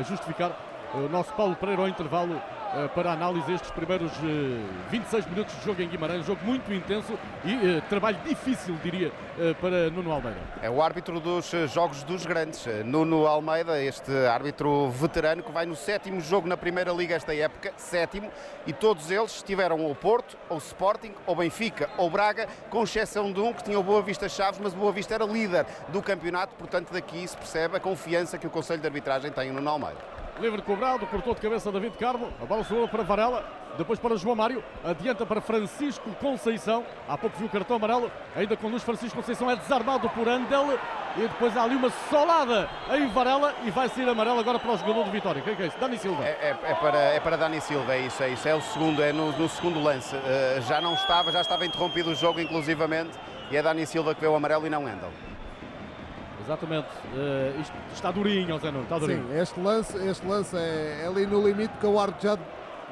[0.06, 0.50] justificar.
[0.94, 2.34] O nosso Paulo Pereira ao intervalo
[2.74, 6.26] eh, para a análise estes primeiros eh, 26 minutos de jogo em Guimarães.
[6.26, 10.38] Jogo muito intenso e eh, trabalho difícil, diria, eh, para Nuno Almeida.
[10.60, 15.50] É o árbitro dos eh, jogos dos grandes, eh, Nuno Almeida, este árbitro veterano que
[15.50, 18.30] vai no sétimo jogo na Primeira Liga esta época, sétimo,
[18.66, 23.40] e todos eles estiveram ou Porto, ou Sporting, ou Benfica, ou Braga, com exceção de
[23.40, 26.54] um que tinha o Boa Vista Chaves, mas o Boa Vista era líder do campeonato,
[26.56, 30.21] portanto daqui se percebe a confiança que o Conselho de Arbitragem tem no Nuno Almeida.
[30.42, 33.44] Livre cobrado, cortou de cabeça David Carmo, a bola sobrou para Varela,
[33.78, 38.56] depois para João Mário, adianta para Francisco Conceição, há pouco viu o cartão amarelo, ainda
[38.56, 40.76] conduz Francisco Conceição, é desarmado por Andel
[41.16, 44.76] e depois há ali uma solada em Varela e vai sair amarelo agora para o
[44.76, 45.40] jogador do Vitória.
[45.42, 45.78] Quem é é isso?
[45.78, 46.24] Dani Silva.
[46.24, 46.28] É,
[46.64, 48.48] é- é para, é para Dani Silva, é isso, é isso.
[48.48, 50.16] É o segundo, é no, no segundo lance.
[50.16, 53.12] Eh, já não estava, já estava interrompido o jogo, inclusivamente,
[53.50, 55.12] e é Dani Silva que vê o amarelo e não Endel.
[56.44, 59.26] Exatamente, Eh, isto está durinho, Zé Nuno, está durinho.
[59.28, 62.38] Sim, este lance, este lance é, é ali no limite que o árbitro já.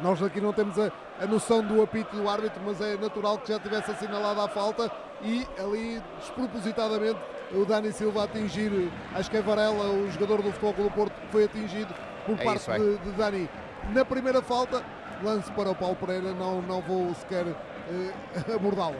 [0.03, 3.53] Nós aqui não temos a, a noção do apito do árbitro, mas é natural que
[3.53, 4.91] já tivesse assinalado a falta
[5.23, 7.19] e ali despropositadamente
[7.53, 11.13] o Dani Silva atingir, acho que é Varela, o jogador do Futebol Clube do Porto,
[11.21, 11.93] que foi atingido
[12.25, 12.79] por É parte isso, é.
[12.79, 13.49] de, de Dani.
[13.93, 14.83] Na primeira falta,
[15.23, 18.13] lance para o Paulo Pereira, não, não vou sequer eh,
[18.55, 18.97] abordá-lo.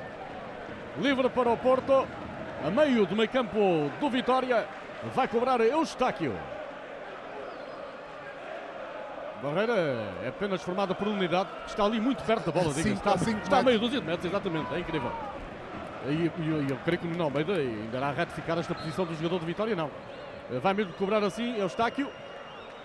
[0.99, 2.07] Livre para o Porto,
[2.67, 4.67] a meio do meio campo do Vitória,
[5.15, 6.35] vai cobrar Eustáquio.
[9.43, 9.73] Barreira
[10.23, 13.63] é apenas formada por unidade, que está ali muito perto da bola, está, está a
[13.63, 15.11] meio dúzia de metros, exatamente, é incrível.
[16.07, 19.15] E, e- e eu creio que o Nuno Almeida ainda irá ratificar esta posição do
[19.15, 19.91] jogador do Vitória, não.
[20.63, 22.11] Vai mesmo cobrar assim Eustáquio.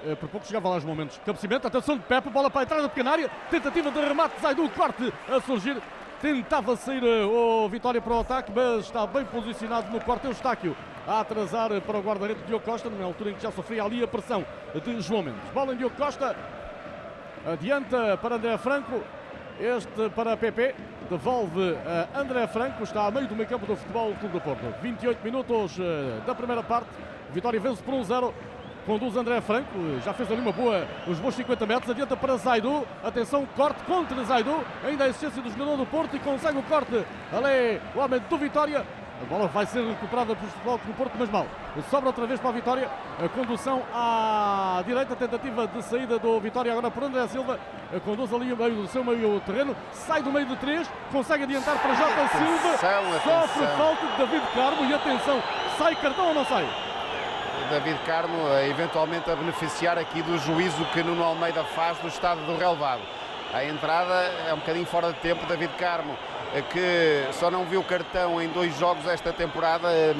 [0.06, 1.20] Eh, Por pouco chegava lá os momentos.
[1.26, 3.30] Cabecimento, atenção de Pepe, bola para a entrada da pequena área.
[3.50, 5.78] Tentativa de remate, sai do corte a surgir.
[6.26, 10.26] Tentava sair eh, o Vitória para o ataque, mas está bem posicionado no corte.
[10.26, 13.84] Eustáquio a atrasar eh, para o guarda-redes Diogo Costa, numa altura em que já sofria
[13.84, 15.48] ali a pressão de João Mendes.
[15.54, 16.36] Bola em Diogo Costa,
[17.46, 19.04] adianta para André Franco.
[19.60, 20.74] Este para PP,
[21.12, 24.82] devolve a André Franco, está a meio do meio campo do Futebol Clube do Porto.
[24.82, 26.90] 28 minutos eh, da primeira parte,
[27.32, 28.34] Vitória vence por 1-0.
[28.86, 29.67] Conduz André Franco,
[30.04, 34.24] já fez ali uma boa, os bons 50 metros, adianta para Zaidu, atenção, corte contra
[34.24, 38.21] Zaidu, ainda a existência do jogador do Porto e consegue o corte, ali o homem
[38.30, 38.86] do Vitória,
[39.19, 41.48] a bola vai ser recuperada pelo Futebol do Porto, mas mal,
[41.89, 42.88] sobra outra vez para a Vitória,
[43.24, 47.60] a condução à direita, tentativa de saída do Vitória agora por André Silva,
[47.91, 51.43] a conduz ali o meio do seu meio terreno, sai do meio de três, consegue
[51.45, 52.78] adiantar para Jota Silva,
[53.15, 55.41] Atenção, sofre falta de David Carmo e atenção,
[55.76, 56.85] sai cartão ou não sai?
[57.70, 62.58] David Carmo, eventualmente a beneficiar aqui do juízo que Nuno Almeida faz do estado do
[62.58, 63.02] relevado.
[63.54, 64.13] A entrada
[64.48, 66.18] é um bocadinho fora de tempo, David Carmo,
[66.72, 70.13] que só não viu cartão em dois jogos esta temporada, eh,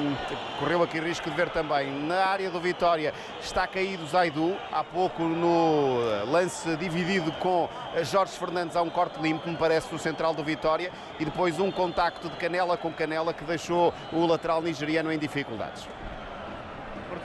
[0.58, 1.90] correu aqui risco de ver também.
[1.90, 7.68] Na área do Vitória está caído Zaidu, há pouco no eh, lance dividido com
[8.02, 11.70] Jorge Fernandes há um corte limpo, me parece, do central do Vitória, e depois um
[11.70, 15.86] contacto de canela com canela que deixou o lateral nigeriano em dificuldades.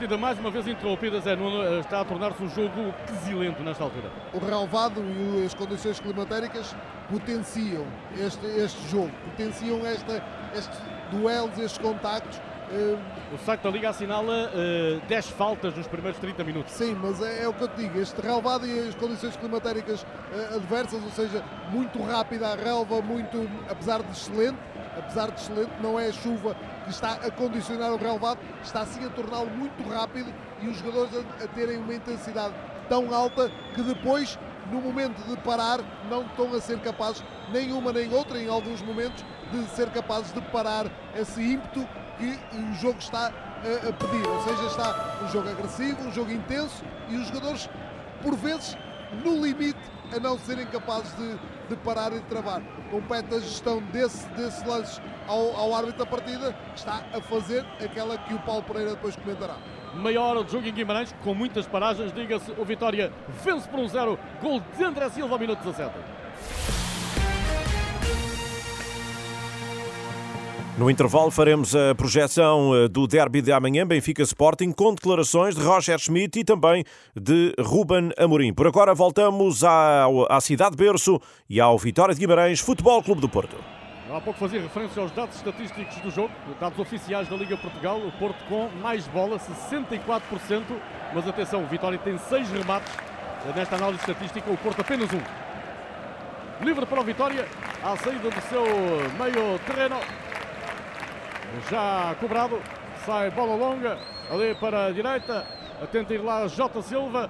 [0.02, 3.84] Partida mais uma vez interrompida, Zé Nuno, eh, está a tornar-se um jogo quesilento nesta
[3.84, 4.10] altura.
[4.34, 6.74] o relevado e as condições climatéricas
[7.08, 7.86] potenciam
[8.18, 10.20] este, este jogo, potenciam esta,
[10.56, 10.76] estes
[11.12, 12.40] duelos, estes contactos.
[12.72, 12.98] eh,
[13.32, 16.72] O site da Liga assinala eh, 10 faltas nos primeiros 30 minutos.
[16.72, 20.04] Sim, mas é, é o que eu te digo, este relevado e as condições climatéricas
[20.32, 24.58] eh, adversas, ou seja, muito rápida a relva, muito, apesar de excelente,
[24.96, 29.04] apesar de excelente, não é a chuva que está a condicionar o relevado, está sim
[29.04, 32.54] a torná-lo muito rápido e os jogadores a, a terem uma intensidade
[32.88, 34.38] tão alta que depois,
[34.70, 38.82] no momento de parar, não estão a ser capazes, nem uma nem outra, em alguns
[38.82, 41.86] momentos, de ser capazes de parar esse ímpeto
[42.18, 44.26] que o jogo está a, a pedir.
[44.26, 47.68] Ou seja, está um jogo agressivo, um jogo intenso e os jogadores,
[48.22, 48.76] por vezes,
[49.24, 49.80] no limite,
[50.14, 51.38] a não serem capazes de,
[51.76, 52.62] de parar e de travar.
[52.90, 57.64] Compete a gestão desse, desse lance ao, ao árbitro da partida, que está a fazer
[57.82, 59.56] aquela que o Paulo Pereira depois comentará.
[60.44, 62.12] De jogo em Guimarães, com muitas paragens.
[62.12, 63.12] Diga-se, o Vitória
[63.42, 64.18] vence por um zero.
[64.40, 66.81] Gol de André Silva, minuto 17.
[70.82, 75.62] No intervalo faremos a projeção eh, do derby de amanhã, Benfica Sporting, com declarações de
[75.62, 76.82] Roger Schmidt e também
[77.14, 78.52] de Ruben Amorim.
[78.52, 83.28] Por agora voltamos à, à cidade berço e ao Vitória de Guimarães Futebol Clube do
[83.28, 83.54] Porto.
[84.10, 88.00] Há pouco fazia referência aos dados estatísticos do jogo, dados oficiais da Liga Portugal.
[88.00, 90.64] O Porto com mais bola, 64%.
[91.14, 92.92] Mas atenção, o Vitória tem 6 remates.
[93.54, 96.64] Nesta análise estatística, o Porto apenas um.
[96.64, 97.46] Livre para o Vitória,
[97.84, 98.64] à saída do seu
[99.16, 100.31] meio terreno.
[101.70, 102.60] Já cobrado,
[103.04, 103.98] sai bola longa,
[104.30, 105.46] ali para a direita.
[105.90, 107.28] Tenta ir lá Jota Silva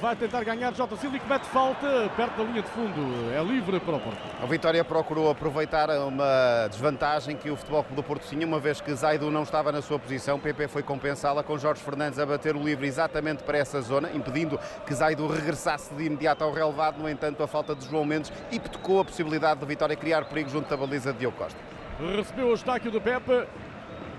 [0.00, 3.30] vai tentar ganhar Jota Silva e comete falta perto da linha de fundo.
[3.32, 4.18] É livre para o Porto.
[4.42, 8.80] A Vitória procurou aproveitar uma desvantagem que o Futebol Clube do Porto tinha, uma vez
[8.80, 10.38] que Zaidu não estava na sua posição.
[10.40, 14.58] PP foi compensá-la com Jorge Fernandes a bater o livre exatamente para essa zona, impedindo
[14.86, 16.98] que Zaidu regressasse de imediato ao relevado.
[16.98, 20.72] No entanto, a falta de João Mendes hipotecou a possibilidade de Vitória criar perigo junto
[20.72, 21.73] à baliza de Diogo Costa.
[22.00, 23.46] Recebeu o estáquio do Pepe,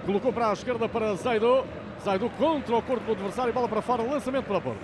[0.06, 1.66] colocou para a esquerda para Zaidu.
[2.04, 4.80] Zaidu contra o corpo do adversário, bola para fora, lançamento para o Porto.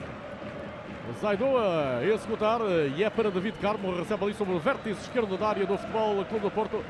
[1.21, 2.59] Zaido a executar
[2.95, 6.25] e é para David Carmo, recebe ali sobre o vértice esquerdo da área do Futebol
[6.25, 6.83] Clube do Porto.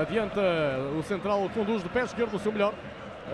[0.00, 0.40] Adianta
[0.98, 2.72] o central, conduz de pé esquerdo o seu melhor.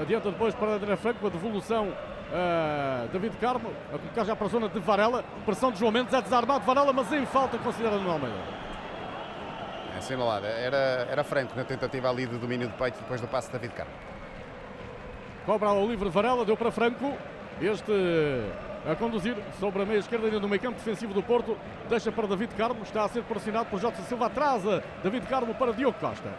[0.01, 1.89] Adianta depois para André Franco, a devolução
[2.33, 5.25] a David Carmo, a colocar já para a zona de Varela.
[5.45, 8.37] Pressão de João Mendes, é desarmado Varela, mas em falta considera no Almeida.
[9.99, 13.53] Assinalada, era, era Franco na tentativa ali de domínio de peito depois do passe de
[13.55, 13.93] David Carmo.
[15.47, 17.17] Cobra ao livre Varela, deu para Franco.
[17.61, 17.93] Este
[18.87, 21.57] a conduzir sobre a meia esquerda ainda no meio campo defensivo do Porto.
[21.89, 24.27] Deixa para David Carmo, está a ser pressionado por Jota Silva.
[24.27, 26.31] Atrasa David Carmo para Diogo Costa.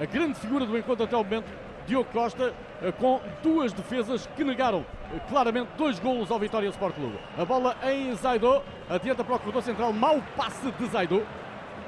[0.00, 1.46] A grande figura do encontro até o momento,
[1.86, 6.94] Diogo Costa, eh, com duas defesas que negaram eh, claramente dois golos ao Vitória Sport
[6.94, 7.18] Clube.
[7.36, 11.26] A bola em Zaido, adianta para o corredor central, mau passe de Zaido.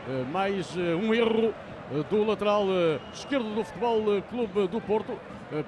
[0.09, 1.55] Eh, mais um erro
[2.09, 2.65] do lateral
[3.13, 5.19] esquerdo do Futebol Clube do Porto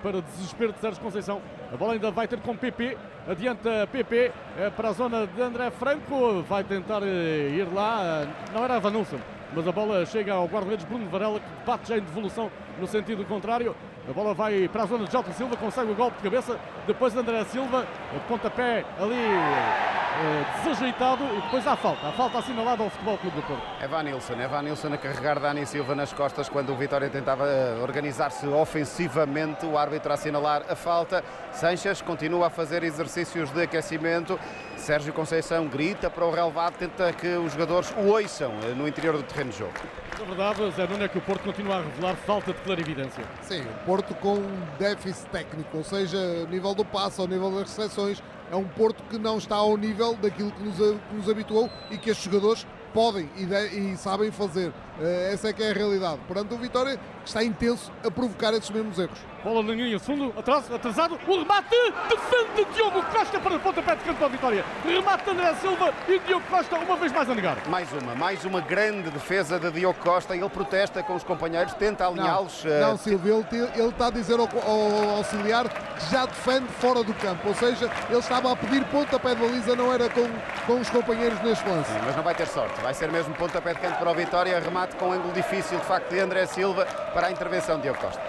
[0.03, 1.43] para desespero de Sérgio Conceição.
[1.72, 2.97] A bola ainda vai ter com PP.
[3.26, 6.43] Adianta PP eh, para a zona de André Franco.
[6.43, 8.26] Vai tentar eh, ir lá.
[8.53, 9.18] Não era Vanilson,
[9.55, 13.24] mas a bola chega ao guarda-redes Bruno Varela, que bate já em devolução no sentido
[13.24, 13.74] contrário.
[14.09, 16.59] A bola vai para a zona de Jota Silva, consegue o golpe de cabeça.
[16.86, 17.86] Depois André Silva,
[18.28, 22.09] pontapé ali eh, desajeitado e depois há falta.
[22.09, 23.62] A falta assinalada ao Futebol Clube do Porto.
[23.80, 27.78] É Vanilson, é Vanilson a carregar Dani Silva nas costas quando o Vitória tentava eh,
[27.82, 29.64] organizar-se ofensivamente.
[29.64, 31.24] O árbitro a assinalar a falta.
[31.52, 34.38] Sanches continua a fazer exercícios de aquecimento.
[34.85, 39.16] Sérgio Conceição grita para o relevado, tenta que os jogadores o ouçam eh, no interior
[39.16, 39.72] do terreno de jogo.
[40.18, 43.24] Na verdade, Zé Nuno, é que o Porto continua a revelar falta de clarividência.
[43.41, 47.51] Sim, o Porto com um déficit técnico, ou seja, a nível do passo, ao nível
[47.51, 48.22] das recepções,
[48.53, 51.97] é um Porto que não está ao nível daquilo que nos, que nos habituou e
[51.97, 54.70] que estes jogadores podem e, de, e sabem fazer.
[54.99, 56.20] Uh, essa é que é a realidade.
[56.26, 59.18] Portanto, o Vitória está intenso a provocar esses mesmos erros.
[59.42, 61.76] Bola na linha fundo, atrás, atrasado, o remate,
[62.09, 64.64] defende Diogo Costa para o pontapé de canto para a Vitória.
[64.84, 67.57] Remate André Silva e Diogo Costa uma vez mais a negar.
[67.68, 70.34] Mais uma, mais uma grande defesa de Diogo Costa.
[70.34, 72.64] Ele protesta com os companheiros, tenta alinhá-los.
[72.64, 72.99] Não, não uh...
[72.99, 77.49] Silvio, ele, ele, está a dizer ao, ao, auxiliar que já defende fora do campo.
[77.49, 80.26] Ou seja, ele estava a pedir pontapé de baliza, não era com,
[80.66, 81.90] com os companheiros neste lance.
[81.90, 82.80] Sim, mas não vai ter sorte.
[82.80, 84.59] Vai ser mesmo pontapé de canto para o Vitória.
[84.59, 88.20] Remate com ângulo difícil, de facto, de André Silva para a intervenção de Diogo Costa.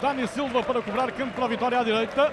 [0.00, 2.32] Dani Silva para cobrar canto para a Vitória à direita.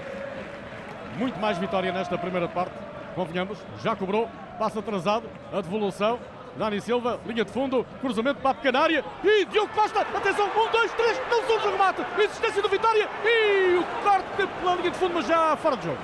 [1.18, 2.74] Muito mais vitória nesta primeira parte,
[3.16, 3.58] convenhamos.
[3.84, 6.20] Já cobrou, passa atrasado, a devolução.
[6.58, 10.70] Dani Silva, linha de fundo, cruzamento para a pequena área e Diogo Costa, atenção, um,
[10.70, 14.98] dois, três, não surge o remate, existência do Vitória e o corte pela linha de
[14.98, 15.98] fundo, mas já fora de jogo.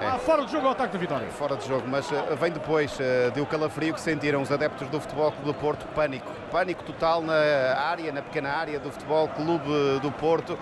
[0.00, 0.06] É.
[0.06, 1.28] Ah, fora de jogo o ataque da vitória.
[1.28, 4.88] Fora de jogo, mas uh, vem depois uh, de o calafrio que sentiram os adeptos
[4.88, 5.86] do Futebol Clube do Porto.
[5.94, 6.32] Pânico.
[6.50, 9.68] Pânico total na área, na pequena área do Futebol Clube
[10.00, 10.58] do Porto.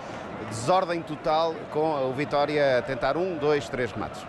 [0.49, 4.25] Desordem total com o Vitória a tentar um, dois, três remates.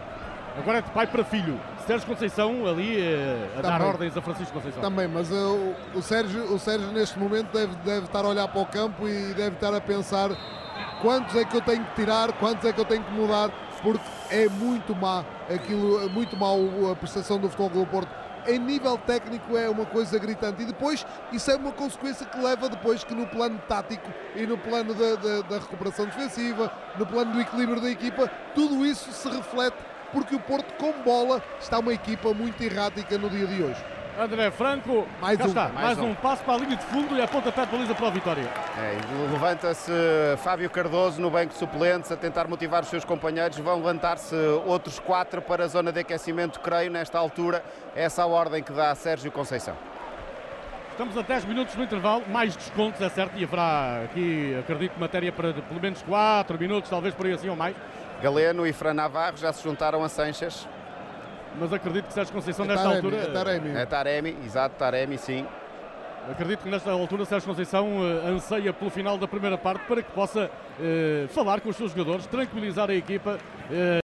[0.57, 1.59] Agora é de pai para filho.
[1.87, 3.79] Sérgio Conceição ali uh, a Também.
[3.79, 4.81] dar ordens a Francisco Conceição.
[4.81, 8.61] Também, mas uh, o, Sérgio, o Sérgio neste momento deve, deve estar a olhar para
[8.61, 10.31] o campo e deve estar a pensar
[11.03, 13.51] quantos é que eu tenho que tirar, quantos é que eu tenho que mudar
[13.83, 16.49] porque é muito má aquilo, muito má
[16.91, 18.09] a prestação do Futebol do Porto.
[18.47, 22.71] Em nível técnico é uma coisa gritante e depois isso é uma consequência que leva
[22.71, 27.33] depois que no plano tático e no plano da, da, da recuperação defensiva, no plano
[27.33, 29.77] do equilíbrio da equipa, tudo isso se reflete
[30.13, 34.00] porque o Porto com bola está uma equipa muito errática no dia de hoje.
[34.21, 35.09] André Franco.
[35.19, 35.47] Mais um.
[35.47, 36.11] Está, mais, mais um.
[36.11, 36.15] um.
[36.15, 38.43] passo para a linha de fundo e a pontapé de baliza para a vitória.
[38.77, 39.91] É, Levanta-se
[40.45, 43.57] Fábio Cardoso no banco de suplentes a tentar motivar os seus companheiros.
[43.59, 44.35] Vão levantar-se
[44.67, 47.65] outros quatro para a zona de aquecimento, creio, nesta altura.
[47.97, 49.75] Essa é a ordem que dá a Sérgio Conceição.
[50.91, 55.33] Estamos a 10 minutos no intervalo, mais descontos, é certo, e haverá aqui, acredito, matéria
[55.33, 57.75] para pelo menos 4 minutos, talvez por aí assim ou mais.
[58.23, 60.69] Galeno e Fran Navarro já se juntaram a Sanches.
[61.59, 63.23] Mas acredito que Sérgio Conceição, É nesta Taremi, altura.
[63.23, 63.71] é Taremi.
[63.77, 65.47] É Taremi, exato, Taremi, sim.
[66.31, 70.13] Acredito que nesta altura Sérgio Conceição eh, anseia pelo final da primeira parte para que
[70.13, 73.39] possa eh, falar com os seus jogadores, tranquilizar a equipa.
[73.71, 73.99] eh,